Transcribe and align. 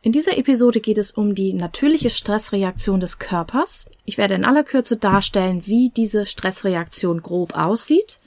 In 0.00 0.12
dieser 0.12 0.38
Episode 0.38 0.78
geht 0.78 0.96
es 0.96 1.10
um 1.10 1.34
die 1.34 1.52
natürliche 1.52 2.10
Stressreaktion 2.10 3.00
des 3.00 3.18
Körpers. 3.18 3.86
Ich 4.04 4.16
werde 4.16 4.34
in 4.34 4.44
aller 4.44 4.62
Kürze 4.62 4.96
darstellen, 4.96 5.66
wie 5.66 5.90
diese 5.90 6.24
Stressreaktion 6.24 7.20
grob 7.20 7.56
aussieht. 7.56 8.20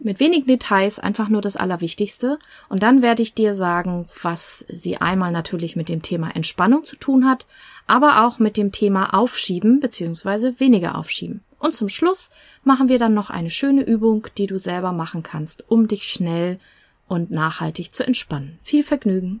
Mit 0.00 0.18
wenigen 0.18 0.48
Details, 0.48 0.98
einfach 0.98 1.28
nur 1.28 1.40
das 1.40 1.56
Allerwichtigste. 1.56 2.40
Und 2.68 2.82
dann 2.82 3.02
werde 3.02 3.22
ich 3.22 3.34
dir 3.34 3.54
sagen, 3.54 4.08
was 4.20 4.64
sie 4.68 4.96
einmal 4.96 5.30
natürlich 5.30 5.76
mit 5.76 5.88
dem 5.88 6.02
Thema 6.02 6.34
Entspannung 6.34 6.82
zu 6.82 6.96
tun 6.96 7.24
hat, 7.24 7.46
aber 7.86 8.24
auch 8.26 8.40
mit 8.40 8.56
dem 8.56 8.72
Thema 8.72 9.14
Aufschieben 9.14 9.78
bzw. 9.78 10.58
weniger 10.58 10.98
Aufschieben. 10.98 11.44
Und 11.60 11.76
zum 11.76 11.88
Schluss 11.88 12.30
machen 12.64 12.88
wir 12.88 12.98
dann 12.98 13.14
noch 13.14 13.30
eine 13.30 13.50
schöne 13.50 13.82
Übung, 13.82 14.26
die 14.38 14.48
du 14.48 14.58
selber 14.58 14.90
machen 14.90 15.22
kannst, 15.22 15.70
um 15.70 15.86
dich 15.86 16.10
schnell 16.10 16.58
und 17.06 17.30
nachhaltig 17.30 17.94
zu 17.94 18.04
entspannen. 18.04 18.58
Viel 18.64 18.82
Vergnügen! 18.82 19.40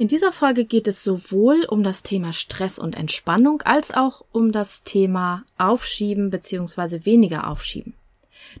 In 0.00 0.08
dieser 0.08 0.32
Folge 0.32 0.64
geht 0.64 0.88
es 0.88 1.04
sowohl 1.04 1.66
um 1.68 1.82
das 1.82 2.02
Thema 2.02 2.32
Stress 2.32 2.78
und 2.78 2.96
Entspannung 2.96 3.60
als 3.66 3.92
auch 3.92 4.24
um 4.32 4.50
das 4.50 4.82
Thema 4.82 5.44
Aufschieben 5.58 6.30
bzw. 6.30 7.04
weniger 7.04 7.46
Aufschieben. 7.46 7.92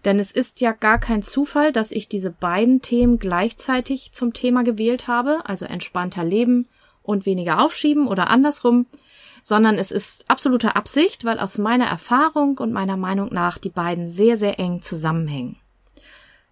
Denn 0.04 0.18
es 0.18 0.32
ist 0.32 0.60
ja 0.60 0.72
gar 0.72 0.98
kein 0.98 1.22
Zufall, 1.22 1.72
dass 1.72 1.92
ich 1.92 2.10
diese 2.10 2.30
beiden 2.30 2.82
Themen 2.82 3.18
gleichzeitig 3.18 4.12
zum 4.12 4.34
Thema 4.34 4.64
gewählt 4.64 5.08
habe, 5.08 5.40
also 5.46 5.64
entspannter 5.64 6.24
Leben 6.24 6.68
und 7.02 7.24
weniger 7.24 7.64
aufschieben 7.64 8.06
oder 8.06 8.28
andersrum, 8.28 8.84
sondern 9.42 9.78
es 9.78 9.92
ist 9.92 10.28
absolute 10.28 10.76
Absicht, 10.76 11.24
weil 11.24 11.38
aus 11.38 11.56
meiner 11.56 11.86
Erfahrung 11.86 12.58
und 12.58 12.70
meiner 12.70 12.98
Meinung 12.98 13.32
nach 13.32 13.56
die 13.56 13.70
beiden 13.70 14.08
sehr, 14.08 14.36
sehr 14.36 14.58
eng 14.58 14.82
zusammenhängen. 14.82 15.56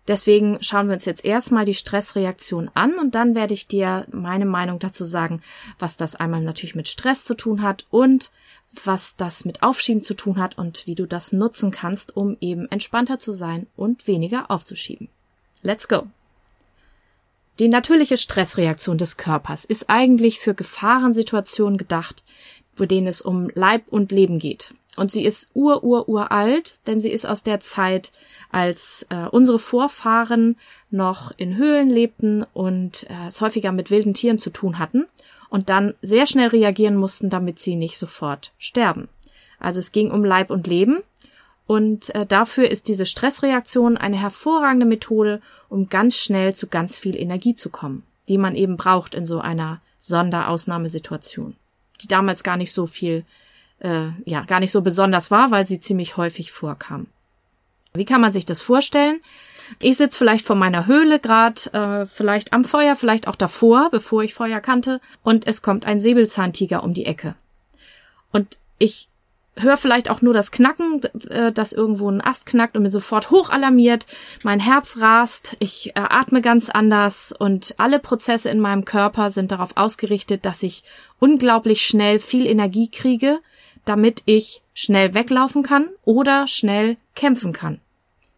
Deswegen 0.09 0.57
schauen 0.63 0.89
wir 0.89 0.95
uns 0.95 1.05
jetzt 1.05 1.25
erstmal 1.25 1.67
die 1.67 1.75
Stressreaktion 1.75 2.71
an 2.73 2.99
und 2.99 3.15
dann 3.15 3.35
werde 3.35 3.53
ich 3.53 3.69
dir 3.69 4.07
meine 4.11 4.47
Meinung 4.47 4.79
dazu 4.79 5.05
sagen, 5.05 5.43
was 5.79 5.99
das 5.99 6.17
einmal 6.17 6.41
natürlich 6.41 6.75
mit 6.75 6.89
Stress 6.89 7.25
zu 7.25 7.35
tun 7.35 7.63
hat 7.63 7.87
und 7.91 8.31
was 8.85 9.17
das 9.17 9.45
mit 9.45 9.63
Aufschieben 9.63 10.03
zu 10.03 10.15
tun 10.15 10.39
hat 10.39 10.57
und 10.57 10.87
wie 10.87 10.95
du 10.95 11.07
das 11.07 11.33
nutzen 11.33 11.71
kannst, 11.71 12.17
um 12.17 12.39
eben 12.41 12.71
entspannter 12.71 13.19
zu 13.19 13.33
sein 13.33 13.67
und 13.77 14.07
weniger 14.07 14.51
aufzuschieben. 14.51 15.09
Let's 15.63 15.89
go! 15.89 16.07
Die 17.59 17.69
natürliche 17.69 18.17
Stressreaktion 18.17 18.99
des 18.99 19.17
Körpers 19.17 19.65
ist 19.65 19.91
eigentlich 19.91 20.39
für 20.39 20.55
Gefahrensituationen 20.55 21.77
gedacht, 21.77 22.23
wo 22.77 22.85
denen 22.87 23.09
es 23.09 23.21
um 23.21 23.51
Leib 23.55 23.83
und 23.89 24.13
Leben 24.13 24.39
geht. 24.39 24.73
Und 24.99 25.13
sie 25.13 25.25
ist 25.25 25.51
ur, 25.55 25.85
ur, 25.85 26.09
uralt, 26.09 26.77
denn 26.89 27.01
sie 27.01 27.11
ist 27.11 27.25
aus 27.25 27.45
der 27.45 27.61
Zeit, 27.61 28.11
als 28.51 29.07
äh, 29.11 29.29
unsere 29.31 29.61
Vorfahren 29.61 30.57
noch 30.91 31.31
in 31.37 31.57
Höhlen 31.57 31.89
lebten 31.89 32.45
und 32.53 33.09
äh, 33.09 33.29
es 33.29 33.41
häufiger 33.41 33.71
mit 33.71 33.93
wilden 33.93 34.13
Tieren 34.13 34.39
zu 34.39 34.51
tun 34.51 34.81
hatten 34.81 35.07
und 35.51 35.69
dann 35.71 35.95
sehr 36.03 36.27
schnell 36.27 36.49
reagieren 36.49 36.97
mussten, 36.97 37.31
damit 37.31 37.61
sie 37.61 37.77
nicht 37.77 37.97
sofort 37.97 38.53
sterben. 38.59 39.09
Also 39.61 39.79
es 39.79 39.93
ging 39.93 40.11
um 40.11 40.25
Leib 40.25 40.51
und 40.51 40.67
Leben 40.67 40.99
und 41.69 42.13
äh, 42.17 42.27
dafür 42.27 42.69
ist 42.69 42.89
diese 42.89 43.07
Stressreaktion 43.07 43.97
eine 43.97 44.17
hervorragende 44.17 44.87
Methode, 44.87 45.41
um 45.69 45.89
ganz 45.89 46.17
schnell 46.17 46.57
zu 46.57 46.67
ganz 46.67 46.99
viel 46.99 47.15
Energie 47.15 47.55
zu 47.55 47.71
kommen, 47.71 48.03
die 48.27 48.39
man 48.39 48.57
eben 48.57 48.77
braucht 48.77 49.15
in 49.15 49.27
so 49.27 49.39
einer 49.39 49.81
Sonderausnahmesituation, 50.01 51.55
die 52.01 52.09
damals 52.09 52.43
gar 52.43 52.57
nicht 52.57 52.73
so 52.73 52.87
viel 52.87 53.25
äh, 53.81 54.09
ja, 54.25 54.43
gar 54.45 54.61
nicht 54.61 54.73
so 54.73 54.83
besonders 54.83 55.31
war, 55.31 55.51
weil 55.51 55.65
sie 55.65 55.81
ziemlich 55.81 56.17
häufig 56.17 56.53
vorkam. 56.53 57.07
Wie 57.95 58.05
kann 58.05 58.21
man 58.21 58.33
sich 58.33 58.47
das 58.47 58.63
vorstellen? 58.63 59.21
Ich 59.81 59.97
sitze 59.97 60.19
vielleicht 60.19 60.45
vor 60.45 60.57
meiner 60.57 60.87
Höhle, 60.87 61.19
gerade 61.19 61.73
äh, 61.73 62.07
vielleicht 62.07 62.53
am 62.53 62.65
Feuer, 62.65 62.97
vielleicht 62.97 63.29
auch 63.29 63.37
davor, 63.37 63.89
bevor 63.91 64.23
ich 64.23 64.35
Feuer 64.35 64.61
kannte, 64.61 65.01
und 65.23 65.47
es 65.47 65.63
kommt 65.63 65.85
ein 65.85 66.01
Säbelzahntiger 66.01 66.83
um 66.83 66.95
die 66.95 67.07
Ecke. 67.07 67.35
Und 68.33 68.59
ich 68.79 69.09
höre 69.57 69.77
vielleicht 69.77 70.11
auch 70.11 70.23
nur 70.23 70.33
das 70.33 70.51
Knacken, 70.53 71.01
äh, 71.29 71.53
dass 71.53 71.73
irgendwo 71.73 72.11
ein 72.11 72.21
Ast 72.21 72.47
knackt 72.47 72.77
und 72.77 72.85
bin 72.85 72.93
sofort 72.93 73.31
hochalarmiert. 73.31 74.07
Mein 74.43 74.61
Herz 74.61 74.99
rast, 75.01 75.57
ich 75.59 75.91
äh, 75.91 75.93
atme 75.97 76.41
ganz 76.41 76.71
anders 76.71 77.35
und 77.37 77.75
alle 77.79 77.99
Prozesse 77.99 78.51
in 78.51 78.61
meinem 78.61 78.85
Körper 78.85 79.31
sind 79.31 79.53
darauf 79.53 79.77
ausgerichtet, 79.77 80.47
dass 80.47 80.63
ich 80.63 80.85
unglaublich 81.19 81.85
schnell 81.85 82.19
viel 82.19 82.47
Energie 82.47 82.91
kriege, 82.91 83.41
damit 83.89 84.23
ich 84.27 84.63
schnell 84.75 85.15
weglaufen 85.15 85.63
kann 85.63 85.89
oder 86.05 86.47
schnell 86.47 86.97
kämpfen 87.15 87.53
kann. 87.53 87.81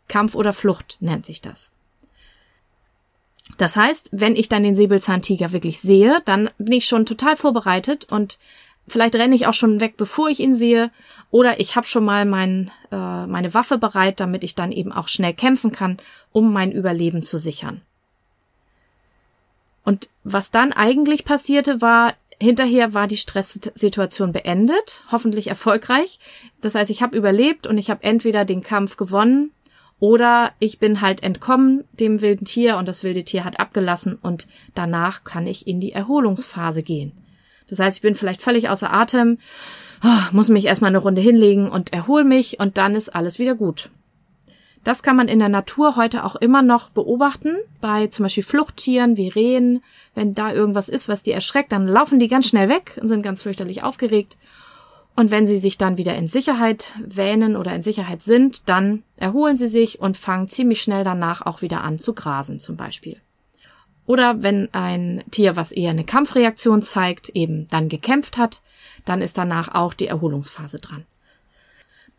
Kampf 0.09 0.35
oder 0.35 0.53
Flucht 0.53 0.97
nennt 1.01 1.27
sich 1.27 1.41
das. 1.41 1.71
Das 3.59 3.77
heißt, 3.77 4.11
wenn 4.13 4.37
ich 4.37 4.49
dann 4.49 4.63
den 4.63 4.77
Säbelzahntiger 4.77 5.53
wirklich 5.53 5.81
sehe, 5.81 6.23
dann 6.25 6.51
bin 6.59 6.73
ich 6.73 6.87
schon 6.87 7.05
total 7.05 7.37
vorbereitet 7.37 8.07
und 8.11 8.39
vielleicht 8.87 9.15
renne 9.17 9.35
ich 9.35 9.47
auch 9.47 9.55
schon 9.55 9.81
weg, 9.81 9.95
bevor 9.97 10.29
ich 10.29 10.41
ihn 10.41 10.55
sehe, 10.55 10.91
oder 11.31 11.61
ich 11.61 11.77
habe 11.77 11.87
schon 11.87 12.05
mal 12.05 12.25
mein, 12.25 12.71
äh, 12.91 13.27
meine 13.27 13.53
Waffe 13.55 13.79
bereit, 13.79 14.21
damit 14.21 14.45
ich 14.45 14.55
dann 14.55 14.73
eben 14.73 14.93
auch 14.93 15.09
schnell 15.09 15.35
kämpfen 15.35 15.73
kann, 15.73 15.99
um 16.33 16.53
mein 16.53 16.73
Überleben 16.73 17.23
zu 17.23 17.39
sichern. 17.39 17.83
Und 19.85 20.11
was 20.25 20.51
dann 20.51 20.73
eigentlich 20.73 21.25
passierte, 21.25 21.81
war, 21.81 22.15
Hinterher 22.43 22.95
war 22.95 23.07
die 23.07 23.19
Stresssituation 23.19 24.33
beendet, 24.33 25.05
hoffentlich 25.13 25.49
erfolgreich. 25.49 26.19
Das 26.63 26.75
heißt, 26.75 26.91
ich 26.91 27.03
habe 27.03 27.17
überlebt 27.17 27.67
und 27.67 27.77
ich 27.77 27.91
habe 27.91 28.03
entweder 28.03 28.47
den 28.47 28.63
Kampf 28.63 28.97
gewonnen 28.97 29.53
oder 29.99 30.53
ich 30.59 30.79
bin 30.79 31.03
halt 31.03 31.23
entkommen 31.23 31.85
dem 31.93 32.23
wilden 32.23 32.47
Tier 32.47 32.79
und 32.79 32.89
das 32.89 33.05
wilde 33.05 33.25
Tier 33.25 33.45
hat 33.45 33.61
abgelassen 33.61 34.19
und 34.21 34.49
danach 34.75 35.23
kann 35.25 35.47
ich 35.47 35.67
in 35.67 35.81
die 35.81 35.93
Erholungsphase 35.93 36.83
gehen. 36.83 37.13
Das 37.69 37.79
heißt, 37.79 37.99
ich 37.99 38.03
bin 38.03 38.15
vielleicht 38.15 38.41
völlig 38.41 38.71
außer 38.71 38.91
Atem, 38.91 39.39
ah, 40.01 40.29
muss 40.33 40.49
mich 40.49 40.65
erstmal 40.65 40.89
eine 40.89 40.99
Runde 40.99 41.21
hinlegen 41.21 41.69
und 41.69 41.93
erhol 41.93 42.25
mich 42.25 42.59
und 42.59 42.79
dann 42.79 42.95
ist 42.95 43.11
alles 43.11 43.39
wieder 43.39 43.55
gut. 43.55 43.91
Das 44.83 45.03
kann 45.03 45.17
man 45.17 45.29
in 45.29 45.39
der 45.39 45.51
Natur 45.51 45.97
heute 45.97 46.25
auch 46.25 46.37
immer 46.37 46.63
noch 46.63 46.89
beobachten, 46.89 47.57
bei 47.81 48.07
zum 48.07 48.25
Beispiel 48.25 48.43
Fluchttieren 48.43 49.19
wie 49.19 49.29
Rehen. 49.29 49.83
Wenn 50.15 50.33
da 50.33 50.53
irgendwas 50.53 50.89
ist, 50.89 51.09
was 51.09 51.23
die 51.23 51.33
erschreckt, 51.33 51.73
dann 51.73 51.87
laufen 51.87 52.19
die 52.19 52.29
ganz 52.29 52.49
schnell 52.49 52.69
weg 52.71 52.99
und 53.01 53.09
sind 53.09 53.23
ganz 53.23 53.43
fürchterlich 53.43 53.83
aufgeregt. 53.83 54.39
Und 55.17 55.31
wenn 55.31 55.47
sie 55.47 55.59
sich 55.59 55.77
dann 55.77 55.99
wieder 55.99 56.15
in 56.15 56.29
Sicherheit 56.29 56.95
wähnen 57.05 57.57
oder 57.57 57.75
in 57.75 57.83
Sicherheit 57.83 58.23
sind, 58.23 58.71
dann 58.71 59.03
erholen 59.17 59.57
sie 59.57 59.69
sich 59.69 60.01
und 60.01 60.17
fangen 60.17 60.49
ziemlich 60.49 60.81
schnell 60.81 61.05
danach 61.05 61.45
auch 61.45 61.61
wieder 61.61 61.85
an 61.85 61.99
zu 61.99 62.15
grasen 62.15 62.59
zum 62.59 62.77
Beispiel. 62.77 63.21
Oder 64.07 64.43
wenn 64.43 64.73
ein 64.73 65.23
Tier, 65.31 65.57
was 65.57 65.73
eher 65.73 65.91
eine 65.91 66.05
Kampfreaktion 66.05 66.81
zeigt, 66.81 67.29
eben 67.31 67.69
dann 67.69 67.89
gekämpft 67.89 68.39
hat, 68.39 68.63
dann 69.05 69.21
ist 69.21 69.37
danach 69.37 69.75
auch 69.75 69.93
die 69.93 70.07
Erholungsphase 70.07 70.79
dran. 70.79 71.05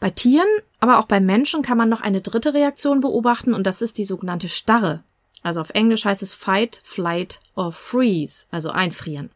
Bei 0.02 0.10
Tieren, 0.10 0.48
aber 0.80 0.98
auch 0.98 1.06
bei 1.06 1.20
Menschen 1.20 1.62
kann 1.62 1.78
man 1.78 1.88
noch 1.88 2.02
eine 2.02 2.22
dritte 2.22 2.56
Reaktion 2.56 3.02
beobachten 3.02 3.54
und 3.54 3.68
das 3.68 3.84
ist 3.84 4.00
die 4.00 4.04
sogenannte 4.04 4.50
Starre. 4.50 5.04
Also 5.44 5.62
auf 5.62 5.70
Englisch 5.70 6.06
heißt 6.06 6.24
es 6.24 6.34
Fight, 6.34 6.82
Flight 6.84 7.40
or 7.56 7.72
Freeze, 7.72 8.46
also 8.50 8.72
einfrieren. 8.72 9.30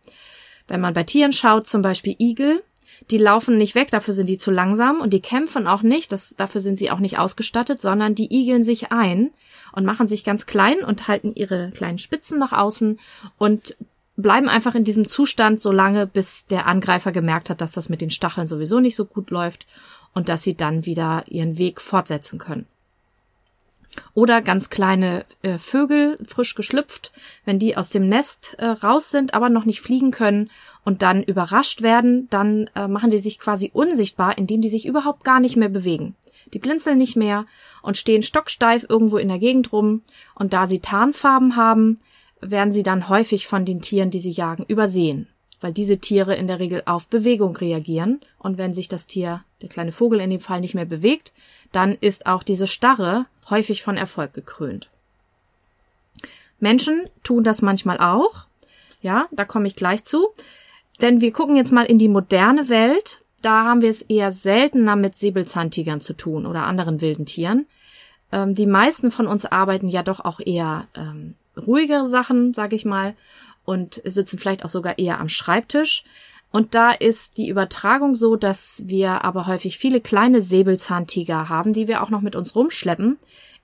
Wenn 0.67 0.81
man 0.81 0.95
bei 0.95 1.03
Tieren 1.03 1.33
schaut, 1.33 1.67
zum 1.67 1.83
Beispiel 1.83 2.15
Igel, 2.17 2.63
die 3.11 3.19
laufen 3.19 3.59
nicht 3.59 3.75
weg, 3.75 3.91
dafür 3.91 4.15
sind 4.15 4.27
die 4.27 4.39
zu 4.39 4.49
langsam 4.49 5.01
und 5.01 5.13
die 5.13 5.21
kämpfen 5.21 5.67
auch 5.67 5.83
nicht, 5.83 6.11
das, 6.11 6.33
dafür 6.35 6.61
sind 6.61 6.79
sie 6.79 6.89
auch 6.89 6.99
nicht 6.99 7.19
ausgestattet, 7.19 7.79
sondern 7.79 8.15
die 8.15 8.33
igeln 8.35 8.63
sich 8.63 8.91
ein 8.91 9.29
und 9.71 9.85
machen 9.85 10.07
sich 10.07 10.23
ganz 10.23 10.47
klein 10.47 10.79
und 10.83 11.07
halten 11.07 11.35
ihre 11.35 11.69
kleinen 11.75 11.99
Spitzen 11.99 12.39
nach 12.39 12.53
außen 12.53 12.99
und 13.37 13.77
bleiben 14.17 14.49
einfach 14.49 14.73
in 14.73 14.83
diesem 14.83 15.07
Zustand 15.07 15.61
so 15.61 15.71
lange, 15.71 16.07
bis 16.07 16.47
der 16.47 16.65
Angreifer 16.65 17.11
gemerkt 17.11 17.51
hat, 17.51 17.61
dass 17.61 17.73
das 17.73 17.89
mit 17.89 18.01
den 18.01 18.09
Stacheln 18.09 18.47
sowieso 18.47 18.79
nicht 18.79 18.95
so 18.95 19.05
gut 19.05 19.29
läuft 19.29 19.67
und 20.15 20.29
dass 20.29 20.41
sie 20.41 20.55
dann 20.55 20.87
wieder 20.87 21.23
ihren 21.27 21.59
Weg 21.59 21.79
fortsetzen 21.79 22.39
können. 22.39 22.65
Oder 24.13 24.41
ganz 24.41 24.69
kleine 24.69 25.25
äh, 25.41 25.57
Vögel, 25.57 26.17
frisch 26.25 26.55
geschlüpft, 26.55 27.11
wenn 27.45 27.59
die 27.59 27.77
aus 27.77 27.91
dem 27.91 28.09
Nest 28.09 28.55
äh, 28.57 28.65
raus 28.65 29.11
sind, 29.11 29.33
aber 29.33 29.49
noch 29.49 29.65
nicht 29.65 29.81
fliegen 29.81 30.11
können 30.11 30.49
und 30.83 31.01
dann 31.01 31.23
überrascht 31.23 31.81
werden, 31.81 32.27
dann 32.29 32.69
äh, 32.75 32.87
machen 32.87 33.11
die 33.11 33.19
sich 33.19 33.39
quasi 33.39 33.71
unsichtbar, 33.73 34.37
indem 34.37 34.61
die 34.61 34.69
sich 34.69 34.85
überhaupt 34.85 35.23
gar 35.23 35.39
nicht 35.39 35.55
mehr 35.55 35.69
bewegen. 35.69 36.15
Die 36.53 36.59
blinzeln 36.59 36.97
nicht 36.97 37.15
mehr 37.15 37.45
und 37.81 37.97
stehen 37.97 38.23
stocksteif 38.23 38.85
irgendwo 38.87 39.17
in 39.17 39.29
der 39.29 39.39
Gegend 39.39 39.71
rum. 39.71 40.01
Und 40.35 40.53
da 40.53 40.67
sie 40.67 40.79
Tarnfarben 40.79 41.55
haben, 41.55 41.99
werden 42.41 42.71
sie 42.71 42.83
dann 42.83 43.09
häufig 43.09 43.47
von 43.47 43.65
den 43.65 43.81
Tieren, 43.81 44.11
die 44.11 44.19
sie 44.19 44.31
jagen, 44.31 44.63
übersehen, 44.67 45.27
weil 45.65 45.73
diese 45.73 45.97
Tiere 45.97 46.35
in 46.35 46.45
der 46.45 46.59
Regel 46.59 46.83
auf 46.85 47.07
Bewegung 47.07 47.57
reagieren 47.57 48.21
und 48.37 48.59
wenn 48.59 48.75
sich 48.75 48.87
das 48.87 49.07
Tier, 49.07 49.43
der 49.63 49.69
kleine 49.69 49.91
Vogel 49.91 50.19
in 50.19 50.29
dem 50.29 50.39
Fall, 50.39 50.59
nicht 50.59 50.75
mehr 50.75 50.85
bewegt, 50.85 51.33
dann 51.71 51.97
ist 51.99 52.27
auch 52.27 52.43
diese 52.43 52.67
Starre 52.67 53.25
häufig 53.49 53.81
von 53.81 53.97
Erfolg 53.97 54.31
gekrönt. 54.33 54.91
Menschen 56.59 57.09
tun 57.23 57.43
das 57.43 57.63
manchmal 57.63 57.97
auch. 57.97 58.45
Ja, 59.01 59.25
da 59.31 59.43
komme 59.43 59.65
ich 59.65 59.75
gleich 59.75 60.05
zu. 60.05 60.27
Denn 61.01 61.19
wir 61.19 61.33
gucken 61.33 61.55
jetzt 61.55 61.73
mal 61.73 61.87
in 61.87 61.97
die 61.97 62.09
moderne 62.09 62.69
Welt. 62.69 63.21
Da 63.41 63.63
haben 63.63 63.81
wir 63.81 63.89
es 63.89 64.03
eher 64.03 64.31
seltener 64.31 64.95
mit 64.95 65.17
Säbelzahntigern 65.17 65.99
zu 65.99 66.13
tun 66.13 66.45
oder 66.45 66.67
anderen 66.67 67.01
wilden 67.01 67.25
Tieren. 67.25 67.65
Ähm, 68.31 68.53
die 68.53 68.67
meisten 68.67 69.09
von 69.09 69.25
uns 69.25 69.47
arbeiten 69.47 69.87
ja 69.87 70.03
doch 70.03 70.19
auch 70.19 70.39
eher 70.39 70.85
ähm, 70.93 71.33
ruhigere 71.57 72.05
Sachen, 72.05 72.53
sage 72.53 72.75
ich 72.75 72.85
mal, 72.85 73.15
und 73.65 74.01
sitzen 74.05 74.39
vielleicht 74.39 74.63
auch 74.63 74.69
sogar 74.69 74.97
eher 74.97 75.19
am 75.19 75.29
Schreibtisch. 75.29 76.03
Und 76.51 76.73
da 76.73 76.91
ist 76.91 77.37
die 77.37 77.49
Übertragung 77.49 78.15
so, 78.15 78.37
dass 78.37 78.83
wir 78.87 79.25
aber 79.25 79.45
häufig 79.47 79.77
viele 79.77 79.99
kleine 79.99 80.41
Säbelzahntiger 80.41 81.49
haben, 81.49 81.73
die 81.73 81.87
wir 81.89 82.01
auch 82.01 82.09
noch 82.09 82.21
mit 82.21 82.35
uns 82.35 82.55
rumschleppen, 82.55 83.17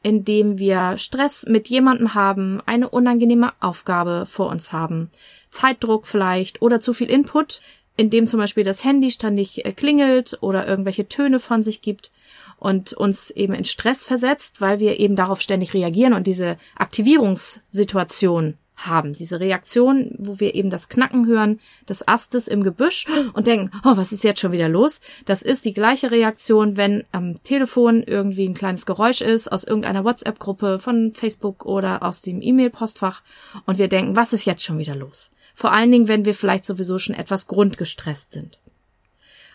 indem 0.03 0.57
wir 0.57 0.97
Stress 0.97 1.45
mit 1.47 1.69
jemandem 1.69 2.15
haben, 2.15 2.59
eine 2.65 2.89
unangenehme 2.89 3.53
Aufgabe 3.61 4.25
vor 4.25 4.49
uns 4.49 4.73
haben, 4.73 5.09
Zeitdruck 5.51 6.05
vielleicht 6.05 6.61
oder 6.61 6.81
zu 6.81 6.93
viel 6.93 7.09
Input, 7.09 7.61
indem 7.97 8.27
zum 8.27 8.39
Beispiel 8.39 8.63
das 8.63 8.83
Handy 8.83 9.11
ständig 9.11 9.65
äh, 9.65 9.71
klingelt 9.71 10.37
oder 10.41 10.67
irgendwelche 10.67 11.07
Töne 11.07 11.39
von 11.39 11.61
sich 11.61 11.81
gibt 11.81 12.11
und 12.57 12.93
uns 12.93 13.31
eben 13.31 13.53
in 13.53 13.65
Stress 13.65 14.05
versetzt, 14.05 14.61
weil 14.61 14.79
wir 14.79 14.99
eben 14.99 15.15
darauf 15.15 15.41
ständig 15.41 15.73
reagieren 15.73 16.13
und 16.13 16.27
diese 16.27 16.57
Aktivierungssituation 16.75 18.57
haben. 18.85 19.13
Diese 19.13 19.39
Reaktion, 19.39 20.15
wo 20.17 20.39
wir 20.39 20.55
eben 20.55 20.69
das 20.69 20.89
Knacken 20.89 21.27
hören 21.27 21.59
des 21.87 22.07
Astes 22.07 22.47
im 22.47 22.63
Gebüsch 22.63 23.05
und 23.33 23.47
denken, 23.47 23.71
oh, 23.83 23.97
was 23.97 24.11
ist 24.11 24.23
jetzt 24.23 24.39
schon 24.39 24.51
wieder 24.51 24.69
los? 24.69 25.01
Das 25.25 25.41
ist 25.41 25.65
die 25.65 25.73
gleiche 25.73 26.11
Reaktion, 26.11 26.77
wenn 26.77 27.03
am 27.11 27.41
Telefon 27.43 28.03
irgendwie 28.03 28.47
ein 28.47 28.53
kleines 28.53 28.85
Geräusch 28.85 29.21
ist 29.21 29.51
aus 29.51 29.63
irgendeiner 29.63 30.03
WhatsApp-Gruppe 30.03 30.79
von 30.79 31.11
Facebook 31.11 31.65
oder 31.65 32.03
aus 32.03 32.21
dem 32.21 32.41
E-Mail-Postfach 32.41 33.21
und 33.65 33.77
wir 33.77 33.87
denken, 33.87 34.15
was 34.15 34.33
ist 34.33 34.45
jetzt 34.45 34.63
schon 34.63 34.77
wieder 34.77 34.95
los? 34.95 35.31
Vor 35.53 35.71
allen 35.73 35.91
Dingen, 35.91 36.07
wenn 36.07 36.25
wir 36.25 36.33
vielleicht 36.33 36.65
sowieso 36.65 36.97
schon 36.97 37.15
etwas 37.15 37.47
grundgestresst 37.47 38.31
sind. 38.31 38.59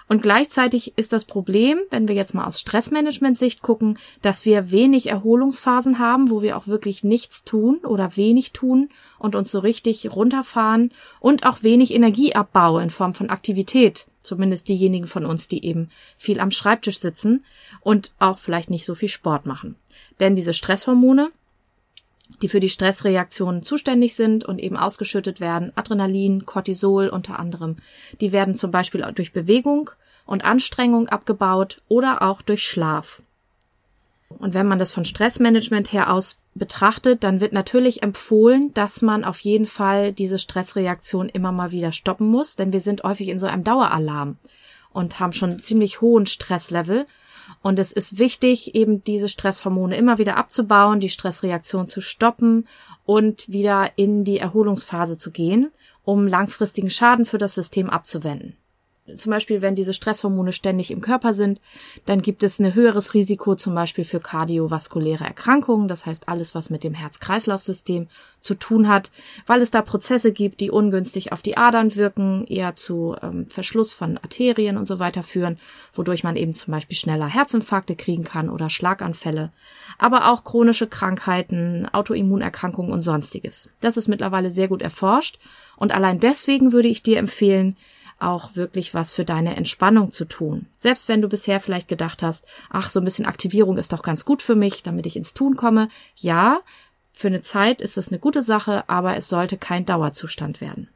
Und 0.09 0.23
gleichzeitig 0.23 0.93
ist 0.97 1.13
das 1.13 1.25
Problem, 1.25 1.81
wenn 1.91 2.07
wir 2.07 2.15
jetzt 2.15 2.35
mal 2.35 2.45
aus 2.45 2.61
Stressmanagement-Sicht 2.61 3.61
gucken, 3.61 3.99
dass 4.23 4.45
wir 4.45 4.71
wenig 4.71 5.09
Erholungsphasen 5.09 5.99
haben, 5.99 6.31
wo 6.31 6.43
wir 6.43 6.57
auch 6.57 6.69
wirklich 6.69 7.03
nichts 7.03 7.43
tun 7.43 7.79
oder 7.79 8.17
wenig 8.17 8.53
tun 8.53 8.89
und 9.19 9.35
uns 9.35 9.51
so 9.51 9.59
richtig 9.59 10.15
runterfahren 10.15 10.93
und 11.19 11.45
auch 11.45 11.63
wenig 11.63 11.93
Energieabbau 11.93 12.79
in 12.79 12.91
Form 12.91 13.15
von 13.15 13.31
Aktivität. 13.31 14.07
Zumindest 14.23 14.69
diejenigen 14.69 15.07
von 15.07 15.25
uns, 15.25 15.49
die 15.49 15.65
eben 15.65 15.89
viel 16.17 16.41
am 16.41 16.51
Schreibtisch 16.51 16.99
sitzen 16.99 17.45
und 17.81 18.13
auch 18.19 18.39
vielleicht 18.39 18.71
nicht 18.71 18.85
so 18.85 18.95
viel 18.95 19.09
Sport 19.09 19.47
machen. 19.47 19.77
Denn 20.21 20.35
diese 20.35 20.55
Stresshormone, 20.55 21.31
die 22.43 22.49
für 22.49 22.61
die 22.61 22.69
Stressreaktionen 22.69 23.63
zuständig 23.63 24.15
sind 24.15 24.45
und 24.45 24.59
eben 24.59 24.77
ausgeschüttet 24.77 25.41
werden. 25.41 25.73
Adrenalin, 25.75 26.45
Cortisol 26.45 27.09
unter 27.09 27.39
anderem. 27.39 27.77
Die 28.21 28.33
werden 28.33 28.55
zum 28.55 28.71
Beispiel 28.71 29.05
durch 29.15 29.33
Bewegung 29.33 29.91
und 30.27 30.45
Anstrengung 30.45 31.09
abgebaut 31.09 31.81
oder 31.89 32.23
auch 32.23 32.43
durch 32.43 32.69
Schlaf. 32.69 33.23
Und 34.29 34.55
wenn 34.55 34.67
man 34.67 34.79
das 34.79 34.91
von 34.91 35.05
Stressmanagement 35.05 35.93
her 35.93 36.13
aus 36.13 36.39
betrachtet, 36.55 37.23
dann 37.23 37.41
wird 37.41 37.53
natürlich 37.53 38.03
empfohlen, 38.03 38.75
dass 38.75 39.01
man 39.03 39.25
auf 39.25 39.39
jeden 39.41 39.67
Fall 39.67 40.13
diese 40.13 40.39
Stressreaktion 40.39 41.29
immer 41.29 41.53
mal 41.53 41.71
wieder 41.71 41.93
stoppen 41.93 42.29
muss, 42.29 42.57
denn 42.57 42.73
wir 42.73 42.81
sind 42.81 43.05
häufig 43.05 43.29
in 43.29 43.39
so 43.39 43.47
einem 43.47 43.63
Daueralarm 43.63 44.37
und 44.93 45.21
haben 45.21 45.33
schon 45.33 45.61
ziemlich 45.61 46.01
hohen 46.01 46.27
Stresslevel 46.27 47.07
und 47.67 47.81
es 47.81 47.93
ist 47.93 48.21
wichtig, 48.21 48.77
eben 48.77 49.03
diese 49.03 49.29
Stresshormone 49.29 49.97
immer 49.97 50.19
wieder 50.19 50.37
abzubauen, 50.37 51.01
die 51.01 51.09
Stressreaktion 51.09 51.89
zu 51.89 52.01
stoppen 52.01 52.69
und 53.05 53.49
wieder 53.49 53.91
in 53.97 54.23
die 54.23 54.39
Erholungsphase 54.39 55.17
zu 55.17 55.33
gehen, 55.33 55.73
um 56.05 56.29
langfristigen 56.29 56.91
Schaden 56.91 57.27
für 57.27 57.39
das 57.39 57.57
System 57.57 57.91
abzuwenden 57.91 58.57
zum 59.15 59.31
Beispiel, 59.31 59.63
wenn 59.63 59.75
diese 59.75 59.95
Stresshormone 59.95 60.53
ständig 60.53 60.91
im 60.91 61.01
Körper 61.01 61.33
sind, 61.33 61.61
dann 62.07 62.23
gibt 62.23 62.43
es 62.43 62.59
ein 62.59 62.75
höheres 62.75 63.15
Risiko 63.15 63.55
zum 63.55 63.75
Beispiel 63.75 64.05
für 64.05 64.21
kardiovaskuläre 64.21 65.25
Erkrankungen, 65.25 65.89
das 65.89 66.07
heißt 66.07 66.29
alles, 66.29 66.55
was 66.55 66.71
mit 66.71 66.83
dem 66.83 66.95
Herz-Kreislauf-System 66.95 68.09
zu 68.41 68.55
tun 68.55 68.89
hat, 68.89 69.11
weil 69.47 69.63
es 69.63 69.71
da 69.71 69.83
Prozesse 69.83 70.33
gibt, 70.33 70.61
die 70.61 70.71
ungünstig 70.71 71.33
auf 71.33 71.43
die 71.43 71.57
Adern 71.57 71.95
wirken, 71.95 72.47
eher 72.47 72.75
zu 72.75 73.17
ähm, 73.23 73.49
Verschluss 73.49 73.93
von 73.93 74.19
Arterien 74.19 74.77
und 74.77 74.87
so 74.87 74.99
weiter 74.99 75.23
führen, 75.23 75.59
wodurch 75.93 76.25
man 76.25 76.37
eben 76.37 76.53
zum 76.53 76.73
Beispiel 76.73 76.97
schneller 76.97 77.27
Herzinfarkte 77.27 77.97
kriegen 77.97 78.25
kann 78.25 78.49
oder 78.49 78.71
Schlaganfälle, 78.71 79.51
aber 79.99 80.33
auch 80.33 80.45
chronische 80.45 80.87
Krankheiten, 80.87 81.89
Autoimmunerkrankungen 81.93 82.93
und 82.93 83.03
sonstiges. 83.03 83.69
Das 83.81 83.97
ist 83.97 84.09
mittlerweile 84.09 84.51
sehr 84.51 84.69
gut 84.69 84.83
erforscht 84.83 85.39
und 85.77 85.93
allein 85.93 86.19
deswegen 86.19 86.73
würde 86.73 86.89
ich 86.89 87.03
dir 87.03 87.19
empfehlen, 87.19 87.77
auch 88.19 88.57
wirklich 88.57 88.95
was 88.95 89.13
für 89.13 89.25
deine 89.25 89.57
Entspannung 89.57 90.13
zu 90.13 90.25
tun. 90.25 90.67
Selbst 90.77 91.09
wenn 91.09 91.21
du 91.21 91.29
bisher 91.29 91.61
vielleicht 91.61 91.89
gedacht 91.89 92.23
hast, 92.23 92.47
ach, 92.71 92.89
so 92.89 93.01
ein 93.01 93.05
bisschen 93.05 93.27
Aktivierung 93.27 93.77
ist 93.77 93.93
doch 93.93 94.03
ganz 94.03 94.25
gut 94.25 94.43
für 94.43 94.55
mich, 94.55 94.83
damit 94.83 95.07
ich 95.07 95.17
ins 95.17 95.35
Tun 95.35 95.57
komme. 95.57 95.89
Ja, 96.17 96.61
für 97.13 97.29
eine 97.29 97.43
Zeit 97.43 97.81
ist 97.81 97.99
es 97.99 98.09
eine 98.09 98.19
gute 98.19 98.43
Sache, 98.43 98.89
aber 98.89 99.17
es 99.17 99.29
sollte 99.29 99.57
kein 99.59 99.85
Dauerzustand 99.85 100.61
werden. 100.61 100.89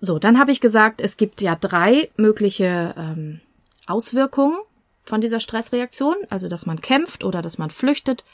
So, 0.00 0.18
dann 0.18 0.38
habe 0.38 0.52
ich 0.52 0.60
gesagt, 0.60 1.00
es 1.00 1.16
gibt 1.16 1.40
ja 1.40 1.56
drei 1.56 2.10
mögliche 2.16 2.94
ähm, 2.98 3.40
Auswirkungen 3.86 4.58
von 5.04 5.20
dieser 5.20 5.40
Stressreaktion, 5.40 6.16
also 6.28 6.48
dass 6.48 6.66
man 6.66 6.80
kämpft 6.80 7.24
oder 7.24 7.40
dass 7.40 7.58
man 7.58 7.70
flüchtet 7.70 8.24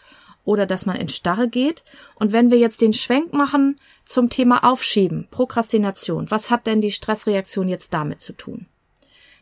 oder 0.45 0.67
dass 0.67 0.87
man 0.87 0.97
in 0.97 1.09
Starre 1.09 1.49
geht. 1.49 1.85
Und 2.15 2.33
wenn 2.33 2.51
wir 2.51 2.59
jetzt 2.59 2.81
den 2.81 2.93
Schwenk 2.93 3.33
machen 3.33 3.79
zum 4.05 4.29
Thema 4.29 4.65
Aufschieben, 4.65 5.29
Prokrastination, 5.31 6.31
was 6.31 6.51
hat 6.51 6.67
denn 6.67 6.81
die 6.81 6.93
Stressreaktion 6.93 7.69
jetzt 7.69 7.95
damit 7.95 8.21
zu 8.21 8.33
tun? 8.33 8.67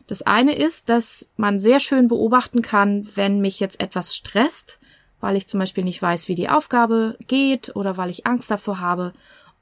Das 0.07 0.21
eine 0.21 0.55
ist, 0.55 0.89
dass 0.89 1.29
man 1.37 1.59
sehr 1.59 1.79
schön 1.79 2.07
beobachten 2.07 2.61
kann, 2.61 3.07
wenn 3.15 3.39
mich 3.39 3.59
jetzt 3.59 3.79
etwas 3.79 4.15
stresst, 4.15 4.79
weil 5.19 5.35
ich 5.35 5.47
zum 5.47 5.59
Beispiel 5.59 5.83
nicht 5.83 6.01
weiß, 6.01 6.27
wie 6.27 6.35
die 6.35 6.49
Aufgabe 6.49 7.17
geht 7.27 7.75
oder 7.75 7.97
weil 7.97 8.09
ich 8.09 8.25
Angst 8.25 8.51
davor 8.51 8.79
habe 8.79 9.13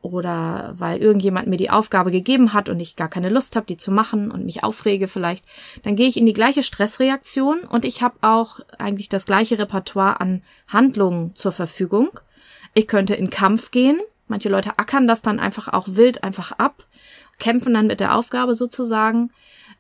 oder 0.02 0.76
weil 0.78 1.02
irgendjemand 1.02 1.48
mir 1.48 1.58
die 1.58 1.70
Aufgabe 1.70 2.12
gegeben 2.12 2.54
hat 2.54 2.70
und 2.70 2.80
ich 2.80 2.96
gar 2.96 3.10
keine 3.10 3.30
Lust 3.30 3.56
habe, 3.56 3.66
die 3.66 3.78
zu 3.78 3.92
machen 3.92 4.32
und 4.32 4.46
mich 4.46 4.64
aufrege 4.64 5.08
vielleicht, 5.08 5.46
dann 5.84 5.96
gehe 5.96 6.08
ich 6.08 6.18
in 6.18 6.26
die 6.26 6.34
gleiche 6.34 6.64
Stressreaktion 6.64 7.62
und 7.62 7.84
ich 7.84 8.02
habe 8.02 8.16
auch 8.22 8.60
eigentlich 8.78 9.10
das 9.10 9.26
gleiche 9.26 9.60
Repertoire 9.60 10.22
an 10.22 10.42
Handlungen 10.68 11.36
zur 11.36 11.52
Verfügung. 11.52 12.12
Ich 12.74 12.88
könnte 12.88 13.16
in 13.16 13.30
Kampf 13.30 13.72
gehen. 13.72 14.00
Manche 14.28 14.50
Leute 14.50 14.78
ackern 14.78 15.08
das 15.08 15.22
dann 15.22 15.40
einfach 15.40 15.68
auch 15.68 15.88
wild 15.88 16.24
einfach 16.24 16.52
ab, 16.54 16.86
kämpfen 17.40 17.74
dann 17.74 17.88
mit 17.88 18.00
der 18.00 18.16
Aufgabe 18.16 18.54
sozusagen. 18.54 19.32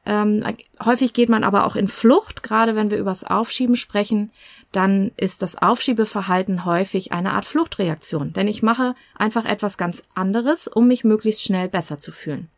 Ähm, 0.06 0.44
häufig 0.84 1.14
geht 1.14 1.30
man 1.30 1.44
aber 1.44 1.66
auch 1.66 1.76
in 1.76 1.88
Flucht, 1.88 2.42
gerade 2.42 2.76
wenn 2.76 2.90
wir 2.90 2.98
übers 2.98 3.24
Aufschieben 3.24 3.76
sprechen, 3.76 4.32
dann 4.72 5.12
ist 5.18 5.42
das 5.42 5.58
Aufschiebeverhalten 5.58 6.66
häufig 6.66 7.12
eine 7.12 7.34
Art 7.34 7.46
Fluchtreaktion, 7.46 8.34
denn 8.34 8.48
ich 8.48 8.62
mache 8.62 8.96
einfach 9.16 9.46
etwas 9.46 9.78
ganz 9.78 10.04
anderes, 10.16 10.68
um 10.68 10.88
mich 10.88 11.04
möglichst 11.04 11.44
schnell 11.44 11.68
besser 11.68 12.00
zu 12.00 12.12
fühlen. 12.12 12.50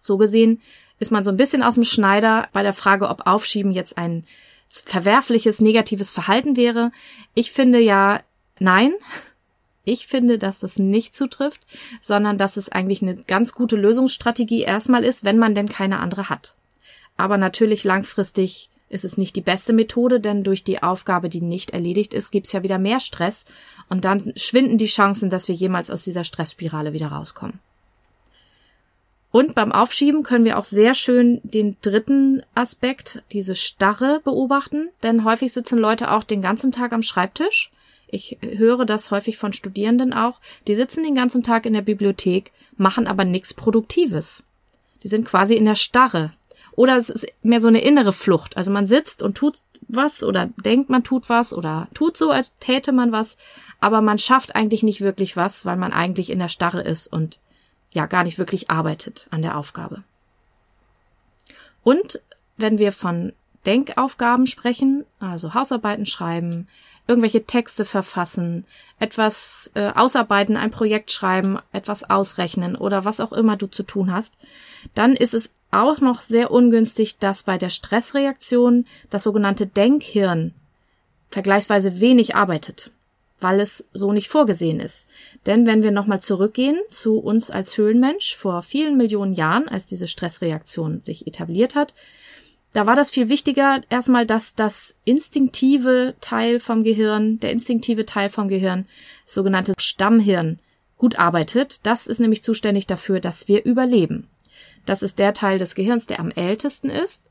So 0.00 0.16
gesehen 0.16 0.60
ist 0.98 1.12
man 1.12 1.24
so 1.24 1.30
ein 1.30 1.36
bisschen 1.36 1.62
aus 1.62 1.74
dem 1.74 1.84
Schneider 1.84 2.48
bei 2.52 2.62
der 2.62 2.72
Frage, 2.72 3.08
ob 3.08 3.26
Aufschieben 3.26 3.70
jetzt 3.70 3.98
ein 3.98 4.24
verwerfliches, 4.68 5.60
negatives 5.60 6.12
Verhalten 6.12 6.56
wäre. 6.56 6.90
Ich 7.34 7.52
finde 7.52 7.78
ja, 7.78 8.20
nein, 8.58 8.92
ich 9.86 10.06
finde, 10.06 10.36
dass 10.36 10.58
das 10.58 10.78
nicht 10.78 11.16
zutrifft, 11.16 11.60
sondern 12.02 12.36
dass 12.36 12.58
es 12.58 12.68
eigentlich 12.68 13.00
eine 13.00 13.14
ganz 13.14 13.54
gute 13.54 13.76
Lösungsstrategie 13.76 14.62
erstmal 14.62 15.04
ist, 15.04 15.24
wenn 15.24 15.38
man 15.38 15.54
denn 15.54 15.68
keine 15.68 16.00
andere 16.00 16.28
hat. 16.28 16.54
Aber 17.16 17.38
natürlich 17.38 17.84
langfristig 17.84 18.68
ist 18.88 19.04
es 19.04 19.16
nicht 19.16 19.36
die 19.36 19.42
beste 19.42 19.72
Methode, 19.72 20.20
denn 20.20 20.44
durch 20.44 20.64
die 20.64 20.82
Aufgabe, 20.82 21.28
die 21.28 21.40
nicht 21.40 21.70
erledigt 21.70 22.14
ist, 22.14 22.30
gibt's 22.30 22.52
ja 22.52 22.62
wieder 22.62 22.78
mehr 22.78 23.00
Stress 23.00 23.44
und 23.88 24.04
dann 24.04 24.32
schwinden 24.36 24.76
die 24.76 24.86
Chancen, 24.86 25.30
dass 25.30 25.48
wir 25.48 25.54
jemals 25.54 25.90
aus 25.90 26.02
dieser 26.02 26.24
Stressspirale 26.24 26.92
wieder 26.92 27.08
rauskommen. 27.08 27.60
Und 29.30 29.54
beim 29.54 29.70
Aufschieben 29.70 30.22
können 30.22 30.44
wir 30.44 30.58
auch 30.58 30.64
sehr 30.64 30.94
schön 30.94 31.40
den 31.42 31.76
dritten 31.82 32.42
Aspekt, 32.54 33.22
diese 33.32 33.54
Starre 33.54 34.20
beobachten, 34.24 34.88
denn 35.02 35.24
häufig 35.24 35.52
sitzen 35.52 35.78
Leute 35.78 36.10
auch 36.10 36.24
den 36.24 36.40
ganzen 36.40 36.72
Tag 36.72 36.92
am 36.92 37.02
Schreibtisch 37.02 37.70
ich 38.06 38.38
höre 38.40 38.84
das 38.84 39.10
häufig 39.10 39.36
von 39.36 39.52
Studierenden 39.52 40.12
auch. 40.12 40.40
Die 40.66 40.74
sitzen 40.74 41.02
den 41.02 41.14
ganzen 41.14 41.42
Tag 41.42 41.66
in 41.66 41.72
der 41.72 41.82
Bibliothek, 41.82 42.52
machen 42.76 43.06
aber 43.06 43.24
nichts 43.24 43.54
Produktives. 43.54 44.44
Die 45.02 45.08
sind 45.08 45.26
quasi 45.26 45.54
in 45.54 45.64
der 45.64 45.74
Starre. 45.74 46.32
Oder 46.72 46.96
es 46.96 47.08
ist 47.08 47.26
mehr 47.42 47.60
so 47.60 47.68
eine 47.68 47.80
innere 47.80 48.12
Flucht. 48.12 48.56
Also 48.56 48.70
man 48.70 48.86
sitzt 48.86 49.22
und 49.22 49.36
tut 49.36 49.62
was 49.88 50.22
oder 50.22 50.50
denkt, 50.64 50.90
man 50.90 51.04
tut 51.04 51.28
was 51.28 51.54
oder 51.54 51.88
tut 51.94 52.16
so, 52.16 52.30
als 52.30 52.56
täte 52.58 52.92
man 52.92 53.12
was, 53.12 53.36
aber 53.80 54.00
man 54.00 54.18
schafft 54.18 54.54
eigentlich 54.54 54.82
nicht 54.82 55.00
wirklich 55.00 55.36
was, 55.36 55.64
weil 55.64 55.76
man 55.76 55.92
eigentlich 55.92 56.30
in 56.30 56.38
der 56.38 56.48
Starre 56.48 56.82
ist 56.82 57.12
und 57.12 57.38
ja 57.92 58.06
gar 58.06 58.24
nicht 58.24 58.38
wirklich 58.38 58.68
arbeitet 58.70 59.26
an 59.30 59.42
der 59.42 59.56
Aufgabe. 59.56 60.02
Und 61.82 62.20
wenn 62.56 62.78
wir 62.78 62.92
von 62.92 63.32
Denkaufgaben 63.66 64.46
sprechen, 64.46 65.04
also 65.18 65.54
Hausarbeiten 65.54 66.06
schreiben, 66.06 66.68
irgendwelche 67.08 67.44
Texte 67.44 67.84
verfassen, 67.84 68.64
etwas 68.98 69.70
äh, 69.74 69.92
ausarbeiten, 69.94 70.56
ein 70.56 70.70
Projekt 70.70 71.12
schreiben, 71.12 71.58
etwas 71.72 72.08
ausrechnen 72.08 72.76
oder 72.76 73.04
was 73.04 73.20
auch 73.20 73.32
immer 73.32 73.56
du 73.56 73.66
zu 73.66 73.82
tun 73.82 74.12
hast, 74.12 74.34
dann 74.94 75.14
ist 75.14 75.34
es 75.34 75.50
auch 75.70 76.00
noch 76.00 76.20
sehr 76.20 76.50
ungünstig, 76.50 77.18
dass 77.18 77.42
bei 77.42 77.58
der 77.58 77.70
Stressreaktion 77.70 78.86
das 79.10 79.24
sogenannte 79.24 79.66
Denkhirn 79.66 80.54
vergleichsweise 81.30 82.00
wenig 82.00 82.34
arbeitet, 82.34 82.90
weil 83.40 83.60
es 83.60 83.86
so 83.92 84.12
nicht 84.12 84.28
vorgesehen 84.28 84.80
ist. 84.80 85.06
Denn 85.44 85.66
wenn 85.66 85.82
wir 85.82 85.90
nochmal 85.90 86.20
zurückgehen 86.20 86.78
zu 86.88 87.18
uns 87.18 87.50
als 87.50 87.76
Höhlenmensch 87.76 88.36
vor 88.36 88.62
vielen 88.62 88.96
Millionen 88.96 89.34
Jahren, 89.34 89.68
als 89.68 89.86
diese 89.86 90.08
Stressreaktion 90.08 91.00
sich 91.00 91.26
etabliert 91.26 91.74
hat, 91.74 91.94
da 92.76 92.84
war 92.84 92.94
das 92.94 93.10
viel 93.10 93.30
wichtiger 93.30 93.80
erstmal, 93.88 94.26
dass 94.26 94.54
das 94.54 94.96
instinktive 95.06 96.14
Teil 96.20 96.60
vom 96.60 96.84
Gehirn, 96.84 97.40
der 97.40 97.50
instinktive 97.50 98.04
Teil 98.04 98.28
vom 98.28 98.48
Gehirn, 98.48 98.84
sogenannte 99.24 99.72
Stammhirn, 99.78 100.58
gut 100.98 101.18
arbeitet. 101.18 101.86
Das 101.86 102.06
ist 102.06 102.20
nämlich 102.20 102.44
zuständig 102.44 102.86
dafür, 102.86 103.18
dass 103.18 103.48
wir 103.48 103.64
überleben. 103.64 104.28
Das 104.84 105.02
ist 105.02 105.18
der 105.18 105.32
Teil 105.32 105.56
des 105.56 105.74
Gehirns, 105.74 106.04
der 106.04 106.20
am 106.20 106.30
ältesten 106.30 106.90
ist 106.90 107.22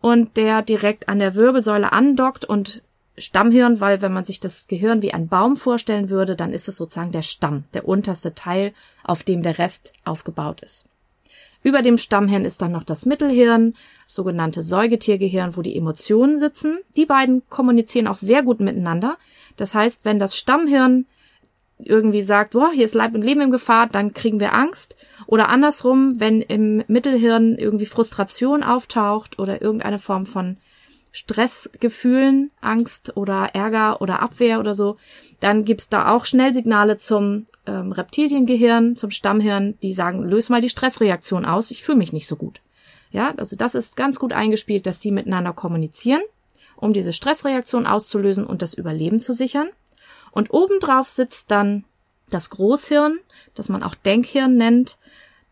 und 0.00 0.36
der 0.36 0.60
direkt 0.60 1.08
an 1.08 1.20
der 1.20 1.36
Wirbelsäule 1.36 1.92
andockt 1.92 2.44
und 2.44 2.82
Stammhirn, 3.16 3.78
weil 3.78 4.02
wenn 4.02 4.12
man 4.12 4.24
sich 4.24 4.40
das 4.40 4.66
Gehirn 4.66 5.02
wie 5.02 5.14
ein 5.14 5.28
Baum 5.28 5.54
vorstellen 5.56 6.10
würde, 6.10 6.34
dann 6.34 6.52
ist 6.52 6.68
es 6.68 6.76
sozusagen 6.76 7.12
der 7.12 7.22
Stamm, 7.22 7.62
der 7.74 7.86
unterste 7.86 8.34
Teil, 8.34 8.72
auf 9.04 9.22
dem 9.22 9.44
der 9.44 9.58
Rest 9.58 9.92
aufgebaut 10.04 10.62
ist. 10.62 10.89
Über 11.62 11.82
dem 11.82 11.98
Stammhirn 11.98 12.44
ist 12.44 12.62
dann 12.62 12.72
noch 12.72 12.84
das 12.84 13.04
Mittelhirn, 13.04 13.74
sogenannte 14.06 14.62
Säugetiergehirn, 14.62 15.56
wo 15.56 15.62
die 15.62 15.76
Emotionen 15.76 16.38
sitzen. 16.38 16.78
Die 16.96 17.06
beiden 17.06 17.42
kommunizieren 17.48 18.06
auch 18.06 18.16
sehr 18.16 18.42
gut 18.42 18.60
miteinander. 18.60 19.18
Das 19.56 19.74
heißt, 19.74 20.04
wenn 20.04 20.18
das 20.18 20.36
Stammhirn 20.36 21.06
irgendwie 21.78 22.22
sagt, 22.22 22.52
boah, 22.52 22.70
hier 22.72 22.84
ist 22.84 22.94
Leib 22.94 23.14
und 23.14 23.22
Leben 23.22 23.42
in 23.42 23.50
Gefahr, 23.50 23.86
dann 23.86 24.12
kriegen 24.12 24.40
wir 24.40 24.54
Angst. 24.54 24.96
Oder 25.26 25.48
andersrum, 25.48 26.18
wenn 26.18 26.40
im 26.40 26.82
Mittelhirn 26.88 27.56
irgendwie 27.56 27.86
Frustration 27.86 28.62
auftaucht 28.62 29.38
oder 29.38 29.62
irgendeine 29.62 29.98
Form 29.98 30.26
von 30.26 30.56
Stressgefühlen, 31.12 32.50
Angst 32.60 33.16
oder 33.16 33.50
Ärger 33.54 34.00
oder 34.00 34.20
Abwehr 34.20 34.60
oder 34.60 34.74
so, 34.74 34.96
dann 35.40 35.64
gibt's 35.64 35.88
da 35.88 36.12
auch 36.14 36.24
Schnellsignale 36.24 36.96
zum 36.96 37.46
ähm, 37.66 37.92
Reptiliengehirn, 37.92 38.96
zum 38.96 39.10
Stammhirn, 39.10 39.76
die 39.82 39.92
sagen, 39.92 40.22
löse 40.22 40.52
mal 40.52 40.60
die 40.60 40.68
Stressreaktion 40.68 41.44
aus, 41.44 41.70
ich 41.70 41.82
fühle 41.82 41.98
mich 41.98 42.12
nicht 42.12 42.26
so 42.26 42.36
gut. 42.36 42.60
Ja, 43.10 43.34
also 43.36 43.56
das 43.56 43.74
ist 43.74 43.96
ganz 43.96 44.18
gut 44.18 44.32
eingespielt, 44.32 44.86
dass 44.86 45.00
die 45.00 45.10
miteinander 45.10 45.52
kommunizieren, 45.52 46.22
um 46.76 46.92
diese 46.92 47.12
Stressreaktion 47.12 47.86
auszulösen 47.86 48.46
und 48.46 48.62
das 48.62 48.74
Überleben 48.74 49.18
zu 49.18 49.32
sichern. 49.32 49.68
Und 50.30 50.52
obendrauf 50.52 51.08
sitzt 51.08 51.50
dann 51.50 51.84
das 52.28 52.50
Großhirn, 52.50 53.18
das 53.54 53.68
man 53.68 53.82
auch 53.82 53.96
Denkhirn 53.96 54.56
nennt. 54.56 54.96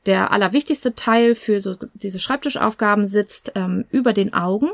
Der 0.07 0.31
allerwichtigste 0.31 0.95
Teil 0.95 1.35
für 1.35 1.61
so 1.61 1.75
diese 1.95 2.21
Schreibtischaufgaben 2.21 3.05
sitzt 3.05 3.53
ähm, 3.57 3.85
über 3.91 4.13
den 4.13 4.33
Augen 4.33 4.71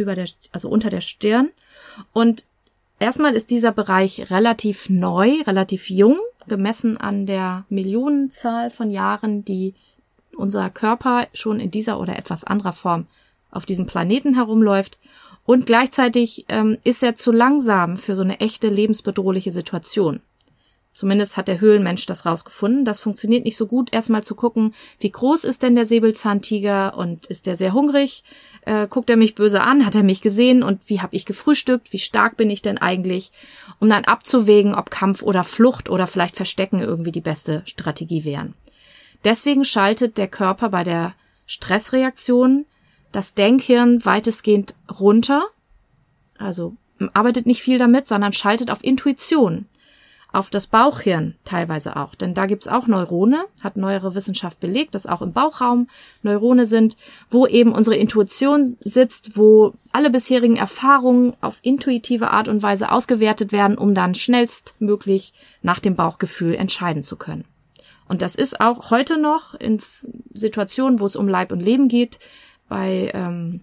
über 0.00 0.14
der, 0.14 0.28
also 0.52 0.68
unter 0.68 0.90
der 0.90 1.00
Stirn. 1.00 1.50
Und 2.12 2.44
erstmal 2.98 3.34
ist 3.34 3.50
dieser 3.50 3.72
Bereich 3.72 4.30
relativ 4.30 4.88
neu, 4.88 5.42
relativ 5.46 5.90
jung, 5.90 6.18
gemessen 6.48 6.96
an 6.96 7.26
der 7.26 7.64
Millionenzahl 7.68 8.70
von 8.70 8.90
Jahren, 8.90 9.44
die 9.44 9.74
unser 10.36 10.70
Körper 10.70 11.26
schon 11.34 11.60
in 11.60 11.70
dieser 11.70 12.00
oder 12.00 12.16
etwas 12.16 12.44
anderer 12.44 12.72
Form 12.72 13.06
auf 13.50 13.66
diesem 13.66 13.86
Planeten 13.86 14.34
herumläuft. 14.34 14.98
Und 15.44 15.66
gleichzeitig 15.66 16.46
ähm, 16.48 16.78
ist 16.84 17.02
er 17.02 17.16
zu 17.16 17.32
langsam 17.32 17.96
für 17.96 18.14
so 18.14 18.22
eine 18.22 18.40
echte 18.40 18.68
lebensbedrohliche 18.68 19.50
Situation. 19.50 20.20
Zumindest 20.92 21.36
hat 21.36 21.46
der 21.46 21.60
Höhlenmensch 21.60 22.04
das 22.06 22.26
rausgefunden. 22.26 22.84
Das 22.84 23.00
funktioniert 23.00 23.44
nicht 23.44 23.56
so 23.56 23.66
gut, 23.66 23.94
erstmal 23.94 24.24
zu 24.24 24.34
gucken, 24.34 24.74
wie 24.98 25.10
groß 25.10 25.44
ist 25.44 25.62
denn 25.62 25.76
der 25.76 25.86
Säbelzahntiger 25.86 26.96
und 26.96 27.26
ist 27.26 27.46
der 27.46 27.54
sehr 27.54 27.72
hungrig? 27.72 28.24
Äh, 28.62 28.88
guckt 28.88 29.08
er 29.08 29.16
mich 29.16 29.36
böse 29.36 29.60
an? 29.62 29.86
Hat 29.86 29.94
er 29.94 30.02
mich 30.02 30.20
gesehen? 30.20 30.64
Und 30.64 30.88
wie 30.90 31.00
habe 31.00 31.14
ich 31.14 31.26
gefrühstückt? 31.26 31.92
Wie 31.92 32.00
stark 32.00 32.36
bin 32.36 32.50
ich 32.50 32.60
denn 32.60 32.76
eigentlich? 32.76 33.30
Um 33.78 33.88
dann 33.88 34.04
abzuwägen, 34.04 34.74
ob 34.74 34.90
Kampf 34.90 35.22
oder 35.22 35.44
Flucht 35.44 35.88
oder 35.88 36.08
vielleicht 36.08 36.34
Verstecken 36.34 36.80
irgendwie 36.80 37.12
die 37.12 37.20
beste 37.20 37.62
Strategie 37.66 38.24
wären. 38.24 38.54
Deswegen 39.22 39.64
schaltet 39.64 40.18
der 40.18 40.28
Körper 40.28 40.70
bei 40.70 40.82
der 40.82 41.14
Stressreaktion 41.46 42.66
das 43.12 43.34
Denkhirn 43.34 44.04
weitestgehend 44.04 44.74
runter. 45.00 45.44
Also 46.36 46.74
arbeitet 47.12 47.46
nicht 47.46 47.62
viel 47.62 47.78
damit, 47.78 48.08
sondern 48.08 48.32
schaltet 48.32 48.70
auf 48.70 48.82
Intuition 48.82 49.66
auf 50.32 50.50
das 50.50 50.66
Bauchhirn 50.66 51.34
teilweise 51.44 51.96
auch. 51.96 52.14
Denn 52.14 52.34
da 52.34 52.46
gibt's 52.46 52.68
auch 52.68 52.86
Neurone, 52.86 53.44
hat 53.62 53.76
neuere 53.76 54.14
Wissenschaft 54.14 54.60
belegt, 54.60 54.94
dass 54.94 55.06
auch 55.06 55.22
im 55.22 55.32
Bauchraum 55.32 55.88
Neurone 56.22 56.66
sind, 56.66 56.96
wo 57.30 57.46
eben 57.46 57.72
unsere 57.72 57.96
Intuition 57.96 58.76
sitzt, 58.80 59.36
wo 59.36 59.72
alle 59.92 60.10
bisherigen 60.10 60.56
Erfahrungen 60.56 61.34
auf 61.40 61.58
intuitive 61.62 62.30
Art 62.30 62.48
und 62.48 62.62
Weise 62.62 62.92
ausgewertet 62.92 63.52
werden, 63.52 63.78
um 63.78 63.94
dann 63.94 64.14
schnellstmöglich 64.14 65.32
nach 65.62 65.80
dem 65.80 65.94
Bauchgefühl 65.94 66.54
entscheiden 66.54 67.02
zu 67.02 67.16
können. 67.16 67.44
Und 68.08 68.22
das 68.22 68.34
ist 68.34 68.60
auch 68.60 68.90
heute 68.90 69.18
noch 69.18 69.54
in 69.54 69.80
Situationen, 70.34 70.98
wo 71.00 71.06
es 71.06 71.16
um 71.16 71.28
Leib 71.28 71.52
und 71.52 71.60
Leben 71.60 71.88
geht, 71.88 72.18
bei 72.68 73.10
ähm, 73.14 73.62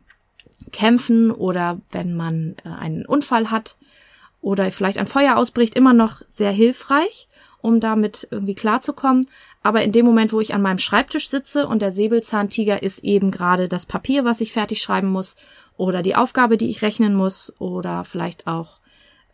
Kämpfen 0.72 1.32
oder 1.32 1.82
wenn 1.92 2.16
man 2.16 2.56
äh, 2.64 2.70
einen 2.70 3.06
Unfall 3.06 3.52
hat, 3.52 3.78
oder 4.42 4.72
vielleicht 4.72 4.98
ein 4.98 5.06
Feuer 5.06 5.38
ausbricht, 5.38 5.76
immer 5.76 5.94
noch 5.94 6.22
sehr 6.30 6.52
hilfreich, 6.52 7.28
um 7.62 7.80
damit 7.80 8.28
irgendwie 8.32 8.56
klarzukommen. 8.56 9.28
Aber 9.64 9.84
in 9.84 9.92
dem 9.92 10.06
Moment, 10.06 10.32
wo 10.32 10.40
ich 10.40 10.54
an 10.54 10.62
meinem 10.62 10.78
Schreibtisch 10.78 11.30
sitze 11.30 11.68
und 11.68 11.82
der 11.82 11.92
Säbelzahntiger 11.92 12.82
ist 12.82 13.04
eben 13.04 13.32
gerade 13.32 13.68
das 13.68 13.86
Papier, 13.86 14.24
was 14.24 14.42
ich 14.42 14.54
fertig 14.54 14.82
schreiben 14.82 15.10
muss, 15.10 15.36
oder 15.76 16.02
die 16.02 16.16
Aufgabe, 16.16 16.58
die 16.58 16.70
ich 16.70 16.82
rechnen 16.82 17.14
muss, 17.14 17.54
oder 17.60 18.04
vielleicht 18.04 18.48
auch 18.48 18.80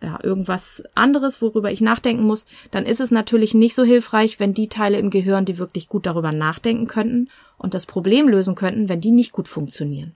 ja, 0.03 0.19
irgendwas 0.21 0.83
anderes, 0.95 1.41
worüber 1.41 1.71
ich 1.71 1.79
nachdenken 1.79 2.23
muss, 2.23 2.45
dann 2.71 2.85
ist 2.85 2.99
es 2.99 3.09
natürlich 3.09 3.53
nicht 3.53 3.73
so 3.73 3.83
hilfreich, 3.83 4.39
wenn 4.39 4.53
die 4.53 4.67
Teile 4.67 4.97
im 4.97 5.09
Gehirn, 5.09 5.45
die 5.45 5.57
wirklich 5.57 5.87
gut 5.87 6.05
darüber 6.05 6.33
nachdenken 6.33 6.87
könnten 6.87 7.29
und 7.57 7.73
das 7.73 7.85
Problem 7.85 8.27
lösen 8.27 8.55
könnten, 8.55 8.89
wenn 8.89 8.99
die 8.99 9.11
nicht 9.11 9.31
gut 9.31 9.47
funktionieren. 9.47 10.13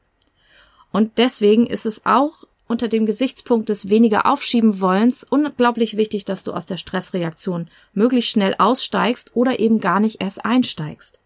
Und 0.92 1.18
deswegen 1.18 1.68
ist 1.68 1.86
es 1.86 2.06
auch 2.06 2.44
unter 2.68 2.88
dem 2.88 3.06
Gesichtspunkt 3.06 3.70
des 3.70 3.90
weniger 3.90 4.26
aufschieben 4.26 4.82
wollens 4.82 5.24
unglaublich 5.24 5.98
wichtig, 5.98 6.26
dass 6.26 6.44
du 6.44 6.54
aus 6.54 6.66
der 6.66 6.78
Stressreaktion 6.78 7.68
möglichst 7.94 8.32
schnell 8.32 8.56
aussteigst 8.58 9.36
oder 9.36 9.60
eben 9.60 9.80
gar 9.80 10.00
nicht 10.00 10.22
erst 10.22 10.46
einsteigst. 10.46 11.20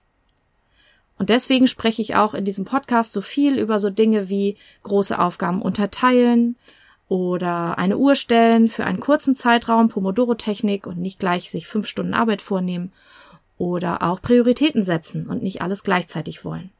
Und 1.18 1.30
deswegen 1.30 1.68
spreche 1.68 2.02
ich 2.02 2.16
auch 2.16 2.34
in 2.34 2.46
diesem 2.46 2.66
Podcast 2.66 3.12
so 3.12 3.22
viel 3.22 3.60
über 3.60 3.78
so 3.78 3.90
Dinge 3.90 4.30
wie 4.30 4.58
große 4.84 5.20
Aufgaben 5.20 5.62
unterteilen 5.62 6.56
oder 7.08 7.78
eine 7.78 7.98
Uhr 7.98 8.16
stellen 8.16 8.70
für 8.70 8.86
einen 8.86 9.00
kurzen 9.00 9.36
Zeitraum, 9.36 9.90
Pomodoro-Technik 9.90 10.88
und 10.88 10.98
nicht 10.98 11.20
gleich 11.20 11.52
sich 11.52 11.68
fünf 11.68 11.88
Stunden 11.88 12.14
Arbeit 12.14 12.42
vornehmen 12.42 12.92
oder 13.58 14.02
auch 14.02 14.22
Prioritäten 14.22 14.82
setzen 14.82 15.28
und 15.28 15.44
nicht 15.44 15.62
alles 15.62 15.84
gleichzeitig 15.84 16.44
wollen. 16.44 16.72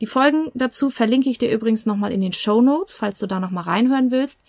Die 0.00 0.06
Folgen 0.06 0.50
dazu 0.54 0.90
verlinke 0.90 1.30
ich 1.30 1.38
dir 1.38 1.50
übrigens 1.50 1.86
nochmal 1.86 2.12
in 2.12 2.20
den 2.20 2.32
Show 2.32 2.60
Notes, 2.60 2.94
falls 2.94 3.18
du 3.18 3.26
da 3.26 3.40
nochmal 3.40 3.64
reinhören 3.64 4.10
willst. 4.10 4.40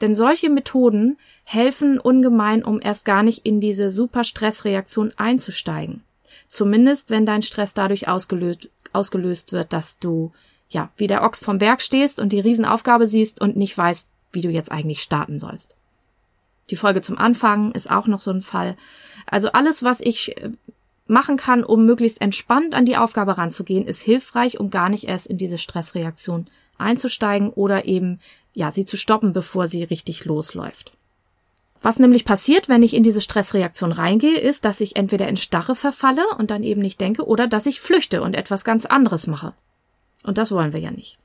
Denn 0.00 0.14
solche 0.14 0.50
Methoden 0.50 1.16
helfen 1.44 2.00
ungemein, 2.00 2.64
um 2.64 2.80
erst 2.82 3.04
gar 3.04 3.22
nicht 3.22 3.46
in 3.46 3.60
diese 3.60 3.90
super 3.90 4.24
Stressreaktion 4.24 5.12
einzusteigen. 5.16 6.02
Zumindest, 6.48 7.10
wenn 7.10 7.26
dein 7.26 7.42
Stress 7.42 7.74
dadurch 7.74 8.08
ausgelöst, 8.08 8.70
ausgelöst 8.92 9.52
wird, 9.52 9.72
dass 9.72 9.98
du, 9.98 10.32
ja, 10.68 10.90
wie 10.96 11.06
der 11.06 11.22
Ochs 11.22 11.42
vom 11.42 11.58
Berg 11.58 11.82
stehst 11.82 12.18
und 12.18 12.32
die 12.32 12.40
Riesenaufgabe 12.40 13.06
siehst 13.06 13.40
und 13.40 13.56
nicht 13.56 13.76
weißt, 13.78 14.08
wie 14.32 14.40
du 14.40 14.50
jetzt 14.50 14.72
eigentlich 14.72 15.02
starten 15.02 15.38
sollst. 15.38 15.76
Die 16.70 16.76
Folge 16.76 17.00
zum 17.00 17.16
Anfang 17.16 17.70
ist 17.72 17.90
auch 17.90 18.08
noch 18.08 18.20
so 18.20 18.32
ein 18.32 18.42
Fall. 18.42 18.76
Also 19.26 19.52
alles, 19.52 19.84
was 19.84 20.00
ich 20.00 20.36
äh, 20.42 20.50
machen 21.06 21.36
kann, 21.36 21.64
um 21.64 21.86
möglichst 21.86 22.20
entspannt 22.20 22.74
an 22.74 22.84
die 22.84 22.96
Aufgabe 22.96 23.38
ranzugehen, 23.38 23.86
ist 23.86 24.02
hilfreich, 24.02 24.58
um 24.58 24.70
gar 24.70 24.88
nicht 24.88 25.04
erst 25.04 25.26
in 25.26 25.38
diese 25.38 25.58
Stressreaktion 25.58 26.46
einzusteigen 26.78 27.50
oder 27.50 27.84
eben, 27.84 28.18
ja, 28.52 28.70
sie 28.70 28.86
zu 28.86 28.96
stoppen, 28.96 29.32
bevor 29.32 29.66
sie 29.66 29.84
richtig 29.84 30.24
losläuft. 30.24 30.92
Was 31.82 31.98
nämlich 31.98 32.24
passiert, 32.24 32.68
wenn 32.68 32.82
ich 32.82 32.94
in 32.94 33.02
diese 33.02 33.20
Stressreaktion 33.20 33.92
reingehe, 33.92 34.38
ist, 34.38 34.64
dass 34.64 34.80
ich 34.80 34.96
entweder 34.96 35.28
in 35.28 35.36
Starre 35.36 35.76
verfalle 35.76 36.24
und 36.38 36.50
dann 36.50 36.62
eben 36.62 36.80
nicht 36.80 37.00
denke 37.00 37.24
oder 37.24 37.46
dass 37.46 37.66
ich 37.66 37.80
flüchte 37.80 38.22
und 38.22 38.34
etwas 38.34 38.64
ganz 38.64 38.86
anderes 38.86 39.26
mache. 39.26 39.54
Und 40.24 40.38
das 40.38 40.50
wollen 40.50 40.72
wir 40.72 40.80
ja 40.80 40.90
nicht. 40.90 41.18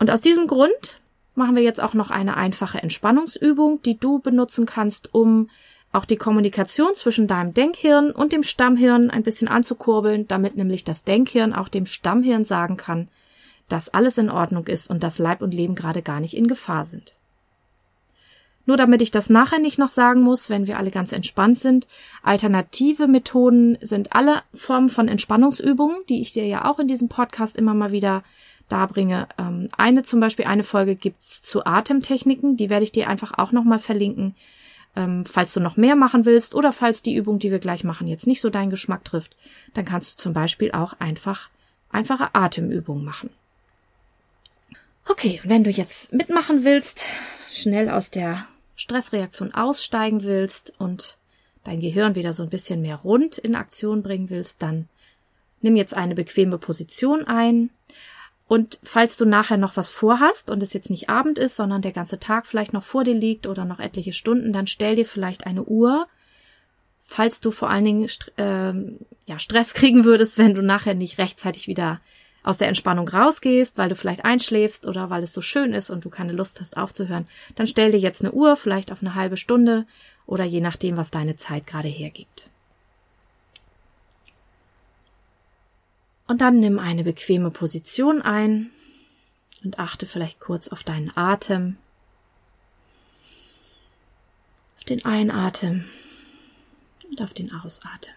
Und 0.00 0.10
aus 0.10 0.20
diesem 0.20 0.48
Grund 0.48 0.98
machen 1.34 1.56
wir 1.56 1.62
jetzt 1.62 1.82
auch 1.82 1.94
noch 1.94 2.10
eine 2.10 2.36
einfache 2.36 2.82
Entspannungsübung, 2.82 3.80
die 3.82 3.98
du 3.98 4.18
benutzen 4.18 4.66
kannst, 4.66 5.14
um 5.14 5.50
auch 5.94 6.04
die 6.04 6.16
Kommunikation 6.16 6.94
zwischen 6.94 7.26
deinem 7.26 7.54
Denkhirn 7.54 8.10
und 8.10 8.32
dem 8.32 8.42
Stammhirn 8.42 9.10
ein 9.10 9.22
bisschen 9.22 9.48
anzukurbeln, 9.48 10.26
damit 10.26 10.56
nämlich 10.56 10.84
das 10.84 11.04
Denkhirn 11.04 11.52
auch 11.52 11.68
dem 11.68 11.86
Stammhirn 11.86 12.44
sagen 12.44 12.76
kann, 12.76 13.08
dass 13.68 13.88
alles 13.88 14.18
in 14.18 14.30
Ordnung 14.30 14.66
ist 14.66 14.90
und 14.90 15.02
dass 15.02 15.18
Leib 15.18 15.40
und 15.40 15.54
Leben 15.54 15.74
gerade 15.74 16.02
gar 16.02 16.20
nicht 16.20 16.36
in 16.36 16.48
Gefahr 16.48 16.84
sind. 16.84 17.14
Nur 18.66 18.76
damit 18.76 19.02
ich 19.02 19.10
das 19.10 19.30
nachher 19.30 19.58
nicht 19.58 19.78
noch 19.78 19.88
sagen 19.88 20.22
muss, 20.22 20.48
wenn 20.48 20.66
wir 20.66 20.78
alle 20.78 20.90
ganz 20.90 21.12
entspannt 21.12 21.58
sind, 21.58 21.86
alternative 22.22 23.06
Methoden 23.06 23.76
sind 23.82 24.14
alle 24.14 24.42
Formen 24.54 24.88
von 24.88 25.06
Entspannungsübungen, 25.06 25.98
die 26.08 26.22
ich 26.22 26.32
dir 26.32 26.46
ja 26.46 26.64
auch 26.64 26.78
in 26.78 26.88
diesem 26.88 27.08
Podcast 27.08 27.56
immer 27.56 27.74
mal 27.74 27.92
wieder 27.92 28.22
darbringe. 28.68 29.28
Ähm, 29.38 29.68
eine 29.76 30.02
zum 30.02 30.20
Beispiel, 30.20 30.46
eine 30.46 30.62
Folge 30.62 30.96
gibt's 30.96 31.42
zu 31.42 31.66
Atemtechniken, 31.66 32.56
die 32.56 32.70
werde 32.70 32.84
ich 32.84 32.92
dir 32.92 33.08
einfach 33.08 33.38
auch 33.38 33.52
nochmal 33.52 33.78
verlinken, 33.78 34.34
ähm, 34.96 35.24
falls 35.26 35.52
du 35.52 35.60
noch 35.60 35.76
mehr 35.76 35.96
machen 35.96 36.24
willst 36.24 36.54
oder 36.54 36.72
falls 36.72 37.02
die 37.02 37.14
Übung, 37.14 37.38
die 37.38 37.50
wir 37.50 37.58
gleich 37.58 37.84
machen, 37.84 38.06
jetzt 38.06 38.26
nicht 38.26 38.40
so 38.40 38.50
deinen 38.50 38.70
Geschmack 38.70 39.04
trifft, 39.04 39.36
dann 39.74 39.84
kannst 39.84 40.12
du 40.12 40.22
zum 40.22 40.32
Beispiel 40.32 40.72
auch 40.72 40.94
einfach 41.00 41.48
einfache 41.90 42.34
Atemübungen 42.34 43.04
machen. 43.04 43.30
Okay, 45.08 45.40
wenn 45.44 45.64
du 45.64 45.70
jetzt 45.70 46.12
mitmachen 46.12 46.64
willst, 46.64 47.06
schnell 47.52 47.90
aus 47.90 48.10
der 48.10 48.46
Stressreaktion 48.76 49.52
aussteigen 49.54 50.22
willst 50.22 50.72
und 50.78 51.18
dein 51.62 51.80
Gehirn 51.80 52.14
wieder 52.14 52.32
so 52.32 52.42
ein 52.42 52.50
bisschen 52.50 52.80
mehr 52.80 52.96
rund 52.96 53.38
in 53.38 53.54
Aktion 53.54 54.02
bringen 54.02 54.30
willst, 54.30 54.62
dann 54.62 54.88
nimm 55.60 55.76
jetzt 55.76 55.94
eine 55.94 56.14
bequeme 56.14 56.58
Position 56.58 57.24
ein. 57.24 57.70
Und 58.54 58.78
falls 58.84 59.16
du 59.16 59.24
nachher 59.24 59.56
noch 59.56 59.76
was 59.76 59.90
vorhast 59.90 60.48
und 60.48 60.62
es 60.62 60.74
jetzt 60.74 60.88
nicht 60.88 61.08
Abend 61.08 61.40
ist, 61.40 61.56
sondern 61.56 61.82
der 61.82 61.90
ganze 61.90 62.20
Tag 62.20 62.46
vielleicht 62.46 62.72
noch 62.72 62.84
vor 62.84 63.02
dir 63.02 63.12
liegt 63.12 63.48
oder 63.48 63.64
noch 63.64 63.80
etliche 63.80 64.12
Stunden, 64.12 64.52
dann 64.52 64.68
stell 64.68 64.94
dir 64.94 65.06
vielleicht 65.06 65.44
eine 65.44 65.64
Uhr, 65.64 66.06
falls 67.02 67.40
du 67.40 67.50
vor 67.50 67.68
allen 67.68 67.84
Dingen 67.84 68.08
äh, 68.36 68.72
ja, 69.26 69.40
Stress 69.40 69.74
kriegen 69.74 70.04
würdest, 70.04 70.38
wenn 70.38 70.54
du 70.54 70.62
nachher 70.62 70.94
nicht 70.94 71.18
rechtzeitig 71.18 71.66
wieder 71.66 72.00
aus 72.44 72.56
der 72.56 72.68
Entspannung 72.68 73.08
rausgehst, 73.08 73.76
weil 73.76 73.88
du 73.88 73.96
vielleicht 73.96 74.24
einschläfst 74.24 74.86
oder 74.86 75.10
weil 75.10 75.24
es 75.24 75.34
so 75.34 75.42
schön 75.42 75.72
ist 75.72 75.90
und 75.90 76.04
du 76.04 76.08
keine 76.08 76.32
Lust 76.32 76.60
hast 76.60 76.76
aufzuhören, 76.76 77.26
dann 77.56 77.66
stell 77.66 77.90
dir 77.90 77.98
jetzt 77.98 78.22
eine 78.22 78.30
Uhr, 78.30 78.54
vielleicht 78.54 78.92
auf 78.92 79.02
eine 79.02 79.16
halbe 79.16 79.36
Stunde 79.36 79.84
oder 80.26 80.44
je 80.44 80.60
nachdem, 80.60 80.96
was 80.96 81.10
deine 81.10 81.34
Zeit 81.34 81.66
gerade 81.66 81.88
hergibt. 81.88 82.48
Und 86.26 86.40
dann 86.40 86.58
nimm 86.60 86.78
eine 86.78 87.04
bequeme 87.04 87.50
Position 87.50 88.22
ein 88.22 88.70
und 89.62 89.78
achte 89.78 90.06
vielleicht 90.06 90.40
kurz 90.40 90.68
auf 90.68 90.82
deinen 90.82 91.14
Atem, 91.16 91.76
auf 94.78 94.84
den 94.84 95.04
Einatmen 95.04 95.88
und 97.10 97.22
auf 97.22 97.34
den 97.34 97.52
Ausatmen. 97.52 98.14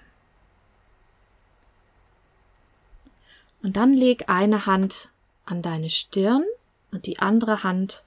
Und 3.61 3.75
dann 3.75 3.93
leg 3.93 4.29
eine 4.29 4.65
Hand 4.65 5.09
an 5.45 5.61
deine 5.61 5.89
Stirn 5.89 6.43
und 6.91 7.05
die 7.05 7.19
andere 7.19 7.63
Hand 7.63 8.03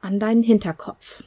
an 0.00 0.18
deinen 0.18 0.42
Hinterkopf. 0.42 1.22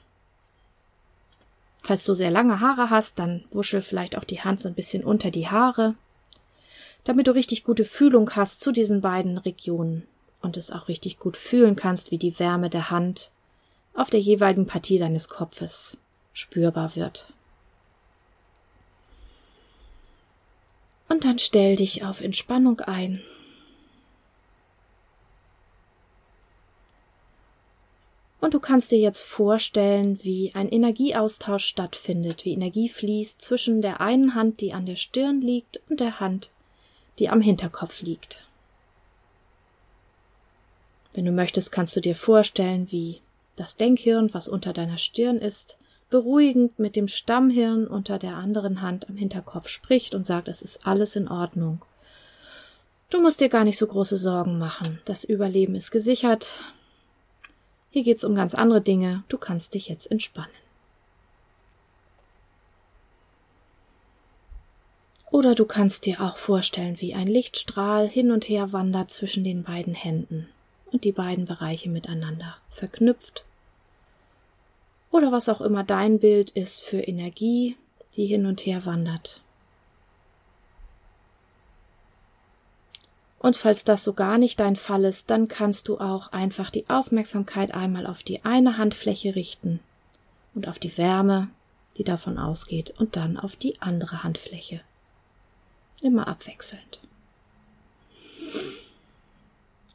Falls 1.83 2.03
du 2.05 2.15
sehr 2.15 2.31
lange 2.31 2.61
Haare 2.61 2.89
hast, 2.89 3.19
dann 3.19 3.45
wuschel 3.51 3.83
vielleicht 3.83 4.17
auch 4.17 4.23
die 4.23 4.41
Hand 4.41 4.59
so 4.59 4.67
ein 4.67 4.73
bisschen 4.73 5.03
unter 5.03 5.29
die 5.29 5.47
Haare, 5.47 5.95
damit 7.05 7.27
du 7.27 7.31
richtig 7.31 7.63
gute 7.63 7.85
Fühlung 7.85 8.31
hast 8.35 8.59
zu 8.59 8.73
diesen 8.73 8.99
beiden 8.99 9.37
Regionen 9.37 10.05
und 10.41 10.57
es 10.57 10.71
auch 10.71 10.89
richtig 10.89 11.17
gut 11.17 11.37
fühlen 11.37 11.75
kannst, 11.75 12.11
wie 12.11 12.17
die 12.17 12.37
Wärme 12.39 12.69
der 12.69 12.89
Hand 12.91 13.31
auf 13.93 14.09
der 14.09 14.19
jeweiligen 14.19 14.67
Partie 14.67 14.99
deines 14.99 15.29
Kopfes 15.29 15.97
spürbar 16.33 16.95
wird. 16.95 17.27
Und 21.07 21.23
dann 21.23 21.39
stell 21.39 21.75
dich 21.75 22.03
auf 22.03 22.21
Entspannung 22.21 22.81
ein. 22.81 23.21
Und 28.41 28.53
du 28.53 28.59
kannst 28.59 28.91
dir 28.91 28.99
jetzt 28.99 29.23
vorstellen, 29.23 30.19
wie 30.23 30.51
ein 30.53 30.69
Energieaustausch 30.69 31.65
stattfindet, 31.65 32.45
wie 32.45 32.53
Energie 32.53 32.89
fließt 32.89 33.41
zwischen 33.41 33.81
der 33.81 34.01
einen 34.01 34.35
Hand, 34.35 34.61
die 34.61 34.73
an 34.73 34.85
der 34.85 34.97
Stirn 34.97 35.41
liegt, 35.41 35.81
und 35.89 35.99
der 35.99 36.19
Hand, 36.19 36.51
die 37.19 37.29
am 37.29 37.41
Hinterkopf 37.41 38.01
liegt. 38.01 38.45
Wenn 41.13 41.25
du 41.25 41.31
möchtest, 41.31 41.71
kannst 41.71 41.95
du 41.95 42.01
dir 42.01 42.15
vorstellen, 42.15 42.91
wie 42.91 43.21
das 43.55 43.77
Denkhirn, 43.77 44.33
was 44.33 44.47
unter 44.47 44.73
deiner 44.73 44.97
Stirn 44.97 45.37
ist, 45.37 45.77
beruhigend 46.09 46.77
mit 46.77 46.95
dem 46.95 47.07
Stammhirn 47.07 47.87
unter 47.87 48.19
der 48.19 48.35
anderen 48.35 48.81
Hand 48.81 49.09
am 49.09 49.15
Hinterkopf 49.15 49.69
spricht 49.69 50.13
und 50.13 50.27
sagt, 50.27 50.47
es 50.47 50.61
ist 50.61 50.85
alles 50.85 51.15
in 51.15 51.27
Ordnung. 51.27 51.83
Du 53.09 53.21
musst 53.21 53.39
dir 53.39 53.49
gar 53.49 53.63
nicht 53.63 53.77
so 53.77 53.87
große 53.87 54.17
Sorgen 54.17 54.57
machen. 54.57 54.99
Das 55.05 55.23
Überleben 55.23 55.75
ist 55.75 55.91
gesichert. 55.91 56.55
Hier 57.91 58.03
geht's 58.03 58.23
um 58.25 58.35
ganz 58.35 58.55
andere 58.55 58.81
Dinge. 58.81 59.23
Du 59.29 59.37
kannst 59.37 59.73
dich 59.73 59.87
jetzt 59.87 60.11
entspannen. 60.11 60.64
Oder 65.35 65.53
du 65.53 65.65
kannst 65.65 66.05
dir 66.05 66.21
auch 66.21 66.37
vorstellen, 66.37 67.01
wie 67.01 67.13
ein 67.13 67.27
Lichtstrahl 67.27 68.07
hin 68.07 68.31
und 68.31 68.47
her 68.47 68.71
wandert 68.71 69.11
zwischen 69.11 69.43
den 69.43 69.63
beiden 69.63 69.93
Händen 69.93 70.47
und 70.93 71.03
die 71.03 71.11
beiden 71.11 71.43
Bereiche 71.43 71.89
miteinander 71.89 72.55
verknüpft 72.69 73.43
oder 75.11 75.33
was 75.33 75.49
auch 75.49 75.59
immer 75.59 75.83
dein 75.83 76.19
Bild 76.19 76.51
ist 76.51 76.83
für 76.83 77.01
Energie, 77.01 77.75
die 78.15 78.27
hin 78.27 78.45
und 78.45 78.65
her 78.65 78.85
wandert. 78.85 79.41
Und 83.39 83.57
falls 83.57 83.83
das 83.83 84.05
so 84.05 84.13
gar 84.13 84.37
nicht 84.37 84.61
dein 84.61 84.77
Fall 84.77 85.03
ist, 85.03 85.29
dann 85.31 85.49
kannst 85.49 85.89
du 85.89 85.97
auch 85.97 86.31
einfach 86.31 86.69
die 86.69 86.89
Aufmerksamkeit 86.89 87.73
einmal 87.73 88.07
auf 88.07 88.23
die 88.23 88.45
eine 88.45 88.77
Handfläche 88.77 89.35
richten 89.35 89.81
und 90.53 90.69
auf 90.69 90.79
die 90.79 90.97
Wärme, 90.97 91.49
die 91.97 92.05
davon 92.05 92.37
ausgeht, 92.37 92.93
und 92.97 93.17
dann 93.17 93.35
auf 93.37 93.57
die 93.57 93.81
andere 93.81 94.23
Handfläche. 94.23 94.79
Immer 96.01 96.27
abwechselnd. 96.27 96.99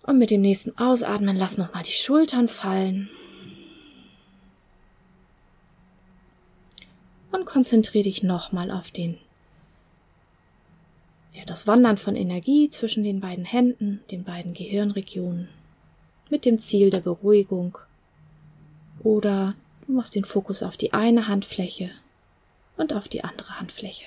Und 0.02 0.18
mit 0.18 0.30
dem 0.30 0.40
nächsten 0.40 0.76
Ausatmen 0.78 1.36
lass 1.36 1.58
nochmal 1.58 1.82
die 1.82 1.92
Schultern 1.92 2.48
fallen 2.48 3.10
und 7.32 7.46
konzentriere 7.46 8.04
dich 8.04 8.22
nochmal 8.22 8.70
auf 8.70 8.90
den, 8.90 9.18
ja, 11.32 11.44
das 11.44 11.66
Wandern 11.66 11.96
von 11.96 12.16
Energie 12.16 12.70
zwischen 12.70 13.04
den 13.04 13.20
beiden 13.20 13.44
Händen, 13.44 14.02
den 14.10 14.24
beiden 14.24 14.54
Gehirnregionen, 14.54 15.48
mit 16.30 16.44
dem 16.44 16.58
Ziel 16.58 16.90
der 16.90 17.00
Beruhigung. 17.00 17.78
Oder 19.02 19.54
du 19.86 19.92
machst 19.92 20.14
den 20.14 20.24
Fokus 20.24 20.62
auf 20.62 20.76
die 20.76 20.92
eine 20.92 21.28
Handfläche 21.28 21.90
und 22.76 22.92
auf 22.92 23.08
die 23.08 23.24
andere 23.24 23.58
Handfläche. 23.58 24.04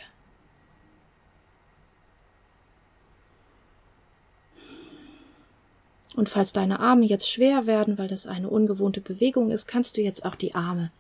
Und 6.16 6.30
falls 6.30 6.54
deine 6.54 6.80
Arme 6.80 7.06
jetzt 7.06 7.30
schwer 7.30 7.66
werden, 7.66 7.98
weil 7.98 8.08
das 8.08 8.28
eine 8.28 8.50
ungewohnte 8.50 9.02
Bewegung 9.02 9.52
ist, 9.52 9.68
kannst 9.68 9.98
du 9.98 10.02
jetzt 10.02 10.26
auch 10.26 10.36
die 10.36 10.54
Arme 10.54 10.92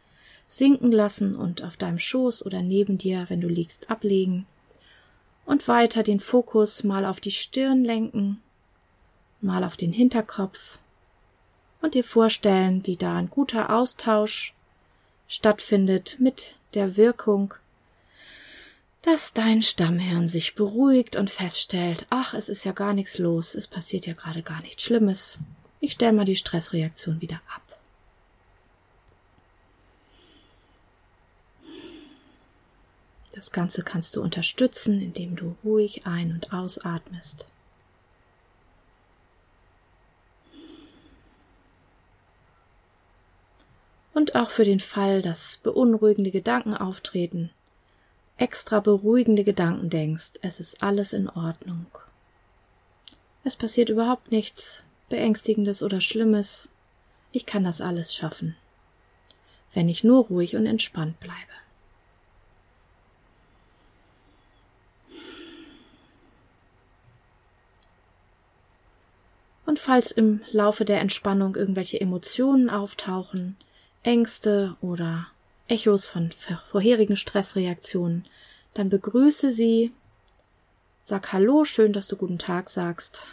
sinken 0.47 0.91
lassen 0.91 1.35
und 1.35 1.63
auf 1.63 1.77
deinem 1.77 1.99
Schoß 1.99 2.45
oder 2.45 2.61
neben 2.61 2.97
dir, 2.97 3.25
wenn 3.29 3.41
du 3.41 3.47
liegst, 3.47 3.89
ablegen. 3.89 4.45
Und 5.45 5.67
weiter 5.67 6.03
den 6.03 6.19
Fokus 6.19 6.83
mal 6.83 7.05
auf 7.05 7.19
die 7.19 7.31
Stirn 7.31 7.83
lenken, 7.83 8.41
mal 9.41 9.63
auf 9.63 9.77
den 9.77 9.91
Hinterkopf 9.91 10.79
und 11.81 11.95
dir 11.95 12.03
vorstellen, 12.03 12.85
wie 12.85 12.95
da 12.95 13.17
ein 13.17 13.29
guter 13.29 13.75
Austausch 13.75 14.53
stattfindet 15.27 16.17
mit 16.19 16.55
der 16.73 16.95
Wirkung, 16.95 17.53
dass 19.03 19.33
dein 19.33 19.61
Stammhirn 19.61 20.29
sich 20.29 20.55
beruhigt 20.55 21.17
und 21.17 21.29
feststellt, 21.29 22.07
ach, 22.09 22.33
es 22.33 22.47
ist 22.47 22.63
ja 22.63 22.71
gar 22.71 22.93
nichts 22.93 23.17
los, 23.17 23.53
es 23.53 23.67
passiert 23.67 24.07
ja 24.07 24.13
gerade 24.13 24.41
gar 24.41 24.61
nichts 24.61 24.83
Schlimmes. 24.83 25.39
Ich 25.81 25.93
stelle 25.93 26.13
mal 26.13 26.25
die 26.25 26.37
Stressreaktion 26.37 27.19
wieder 27.19 27.41
ab. 27.53 27.61
Das 33.33 33.51
Ganze 33.51 33.83
kannst 33.83 34.15
du 34.15 34.21
unterstützen, 34.21 35.01
indem 35.01 35.35
du 35.35 35.57
ruhig 35.65 36.07
ein- 36.07 36.31
und 36.31 36.53
ausatmest. 36.53 37.45
Und 44.13 44.35
auch 44.35 44.49
für 44.49 44.63
den 44.63 44.79
Fall, 44.79 45.21
dass 45.21 45.57
beunruhigende 45.57 46.31
Gedanken 46.31 46.73
auftreten, 46.73 47.49
extra 48.37 48.79
beruhigende 48.79 49.43
Gedanken 49.43 49.89
denkst, 49.89 50.33
es 50.41 50.59
ist 50.59 50.81
alles 50.81 51.13
in 51.13 51.29
Ordnung. 51.29 51.85
Es 53.43 53.55
passiert 53.55 53.89
überhaupt 53.89 54.31
nichts 54.31 54.83
Beängstigendes 55.09 55.83
oder 55.83 56.01
Schlimmes. 56.01 56.71
ich 57.31 57.45
kann 57.45 57.63
das 57.63 57.81
alles 57.81 58.13
schaffen, 58.15 58.55
wenn 59.73 59.89
ich 59.89 60.03
nur 60.03 60.25
ruhig 60.25 60.55
und 60.55 60.65
entspannt 60.65 61.19
bleibe. 61.19 61.37
Und 69.65 69.79
falls 69.79 70.11
im 70.11 70.41
Laufe 70.51 70.85
der 70.85 70.99
Entspannung 70.99 71.55
irgendwelche 71.55 71.99
Emotionen 71.99 72.69
auftauchen, 72.69 73.57
Ängste 74.03 74.75
oder 74.81 75.32
Echos 75.67 76.05
von 76.07 76.31
vorherigen 76.31 77.15
Stressreaktionen, 77.15 78.25
dann 78.73 78.89
begrüße 78.89 79.51
sie, 79.51 79.91
sag 81.03 81.31
Hallo, 81.31 81.63
schön, 81.63 81.93
dass 81.93 82.07
du 82.07 82.17
guten 82.17 82.39
Tag 82.39 82.69
sagst. 82.69 83.25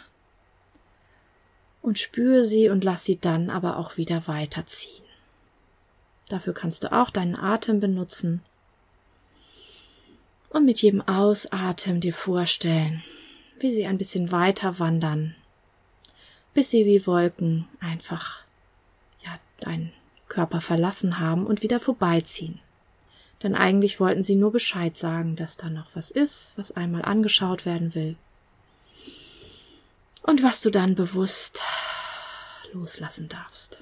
Und 1.81 1.99
spüre 1.99 2.45
sie 2.45 2.69
und 2.69 2.83
lass 2.83 3.05
sie 3.05 3.17
dann 3.19 3.49
aber 3.49 3.77
auch 3.77 3.97
wieder 3.97 4.27
weiterziehen. 4.27 5.03
Dafür 6.29 6.53
kannst 6.53 6.83
du 6.83 6.91
auch 6.93 7.09
deinen 7.09 7.35
Atem 7.35 7.79
benutzen. 7.79 8.41
Und 10.49 10.65
mit 10.65 10.81
jedem 10.81 11.01
Ausatmen 11.01 12.01
dir 12.01 12.13
vorstellen, 12.13 13.03
wie 13.59 13.71
sie 13.71 13.85
ein 13.85 13.97
bisschen 13.97 14.31
weiter 14.31 14.79
wandern, 14.79 15.35
bis 16.53 16.69
sie 16.69 16.85
wie 16.85 17.05
Wolken 17.07 17.67
einfach 17.79 18.43
ja 19.23 19.39
dein 19.59 19.91
Körper 20.31 20.61
verlassen 20.61 21.19
haben 21.19 21.45
und 21.45 21.61
wieder 21.61 21.81
vorbeiziehen. 21.81 22.61
Denn 23.43 23.53
eigentlich 23.53 23.99
wollten 23.99 24.23
sie 24.23 24.35
nur 24.35 24.53
Bescheid 24.53 24.95
sagen, 24.95 25.35
dass 25.35 25.57
da 25.57 25.69
noch 25.69 25.89
was 25.93 26.09
ist, 26.09 26.53
was 26.57 26.71
einmal 26.71 27.03
angeschaut 27.03 27.65
werden 27.65 27.93
will. 27.95 28.15
Und 30.23 30.41
was 30.41 30.61
du 30.61 30.69
dann 30.69 30.95
bewusst 30.95 31.61
loslassen 32.71 33.27
darfst. 33.27 33.81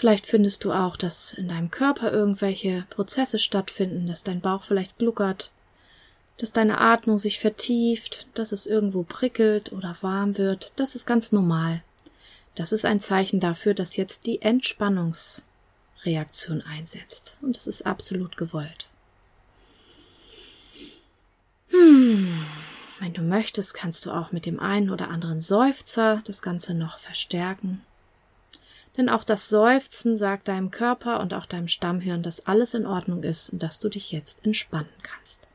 Vielleicht 0.00 0.24
findest 0.24 0.64
du 0.64 0.72
auch, 0.72 0.96
dass 0.96 1.34
in 1.34 1.48
deinem 1.48 1.70
Körper 1.70 2.10
irgendwelche 2.10 2.86
Prozesse 2.88 3.38
stattfinden, 3.38 4.06
dass 4.06 4.24
dein 4.24 4.40
Bauch 4.40 4.62
vielleicht 4.62 4.96
gluckert, 4.96 5.50
dass 6.38 6.52
deine 6.52 6.80
Atmung 6.80 7.18
sich 7.18 7.38
vertieft, 7.38 8.26
dass 8.32 8.52
es 8.52 8.64
irgendwo 8.64 9.02
prickelt 9.02 9.72
oder 9.72 9.94
warm 10.00 10.38
wird. 10.38 10.72
Das 10.76 10.94
ist 10.94 11.04
ganz 11.04 11.32
normal. 11.32 11.82
Das 12.54 12.72
ist 12.72 12.86
ein 12.86 12.98
Zeichen 12.98 13.40
dafür, 13.40 13.74
dass 13.74 13.98
jetzt 13.98 14.24
die 14.24 14.40
Entspannungsreaktion 14.40 16.62
einsetzt. 16.62 17.36
Und 17.42 17.56
das 17.56 17.66
ist 17.66 17.84
absolut 17.84 18.38
gewollt. 18.38 18.88
Hm. 21.68 22.46
Wenn 23.00 23.12
du 23.12 23.20
möchtest, 23.20 23.74
kannst 23.74 24.06
du 24.06 24.12
auch 24.12 24.32
mit 24.32 24.46
dem 24.46 24.60
einen 24.60 24.88
oder 24.88 25.10
anderen 25.10 25.42
Seufzer 25.42 26.22
das 26.24 26.40
Ganze 26.40 26.72
noch 26.72 26.96
verstärken. 26.96 27.82
Denn 28.96 29.08
auch 29.08 29.24
das 29.24 29.48
Seufzen 29.48 30.16
sagt 30.16 30.48
deinem 30.48 30.70
Körper 30.70 31.20
und 31.20 31.32
auch 31.32 31.46
deinem 31.46 31.68
Stammhirn, 31.68 32.22
dass 32.22 32.46
alles 32.46 32.74
in 32.74 32.86
Ordnung 32.86 33.22
ist 33.22 33.50
und 33.50 33.62
dass 33.62 33.78
du 33.78 33.88
dich 33.88 34.12
jetzt 34.12 34.44
entspannen 34.44 34.88
kannst. 35.02 35.48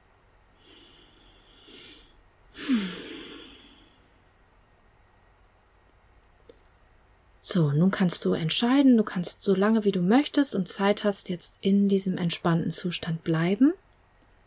So, 7.48 7.72
nun 7.72 7.92
kannst 7.92 8.26
du 8.26 8.34
entscheiden, 8.34 8.98
du 8.98 9.04
kannst 9.04 9.44
so 9.44 9.54
lange 9.54 9.86
wie 9.86 9.92
du 9.92 10.02
möchtest 10.02 10.56
und 10.56 10.68
Zeit 10.68 11.04
hast, 11.04 11.30
jetzt 11.30 11.60
in 11.62 11.88
diesem 11.88 12.18
entspannten 12.18 12.72
Zustand 12.72 13.24
bleiben. 13.24 13.74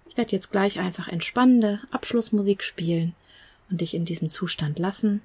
Ich 0.09 0.16
werde 0.16 0.33
jetzt 0.33 0.51
gleich 0.51 0.81
einfach 0.81 1.07
entspannende 1.09 1.81
Abschlussmusik 1.92 2.64
spielen 2.64 3.14
und 3.70 3.81
dich 3.81 3.94
in 3.94 4.05
diesem 4.05 4.29
Zustand 4.29 4.79
lassen. 4.79 5.22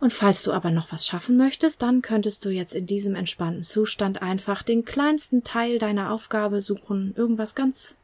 Und 0.00 0.14
falls 0.14 0.42
du 0.42 0.52
aber 0.52 0.70
noch 0.70 0.92
was 0.92 1.06
schaffen 1.06 1.36
möchtest, 1.36 1.82
dann 1.82 2.00
könntest 2.00 2.46
du 2.46 2.48
jetzt 2.48 2.74
in 2.74 2.86
diesem 2.86 3.14
entspannten 3.14 3.62
Zustand 3.62 4.22
einfach 4.22 4.62
den 4.62 4.86
kleinsten 4.86 5.44
Teil 5.44 5.78
deiner 5.78 6.10
Aufgabe 6.10 6.60
suchen, 6.60 7.14
irgendwas 7.16 7.54
ganz 7.54 7.96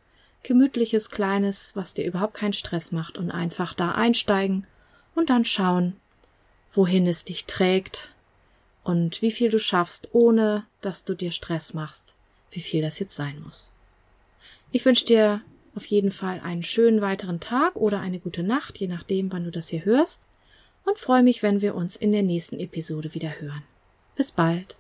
gemütliches, 0.43 1.11
kleines, 1.11 1.75
was 1.75 1.95
dir 1.95 2.05
überhaupt 2.05 2.35
keinen 2.35 2.53
Stress 2.53 2.93
macht 2.93 3.17
und 3.17 3.31
einfach 3.31 3.73
da 3.73 3.93
einsteigen 3.93 4.67
und 5.15 5.31
dann 5.31 5.47
schauen, 5.47 5.97
wohin 6.71 7.07
es 7.07 7.25
dich 7.25 7.47
trägt 7.47 8.13
und 8.85 9.23
wie 9.23 9.31
viel 9.31 9.49
du 9.49 9.59
schaffst, 9.59 10.11
ohne 10.13 10.67
dass 10.83 11.05
du 11.05 11.15
dir 11.15 11.33
Stress 11.33 11.73
machst, 11.73 12.15
wie 12.51 12.61
viel 12.61 12.83
das 12.83 12.99
jetzt 12.99 13.17
sein 13.17 13.43
muss. 13.43 13.73
Ich 14.71 14.85
wünsche 14.85 15.07
dir 15.07 15.41
auf 15.75 15.87
jeden 15.87 16.11
Fall 16.11 16.41
einen 16.41 16.63
schönen 16.63 17.01
weiteren 17.01 17.41
Tag 17.41 17.77
oder 17.77 18.01
eine 18.01 18.19
gute 18.19 18.43
Nacht, 18.43 18.79
je 18.79 18.87
nachdem, 18.87 19.33
wann 19.33 19.45
du 19.45 19.51
das 19.51 19.69
hier 19.69 19.87
hörst 19.87 20.23
und 20.87 20.99
freue 20.99 21.23
mich, 21.23 21.43
wenn 21.43 21.61
wir 21.61 21.75
uns 21.75 21.97
in 21.97 22.13
der 22.13 22.23
nächsten 22.23 22.59
Episode 22.59 23.13
wieder 23.13 23.41
hören. 23.41 23.63
Bis 24.15 24.33
bald. 24.33 24.79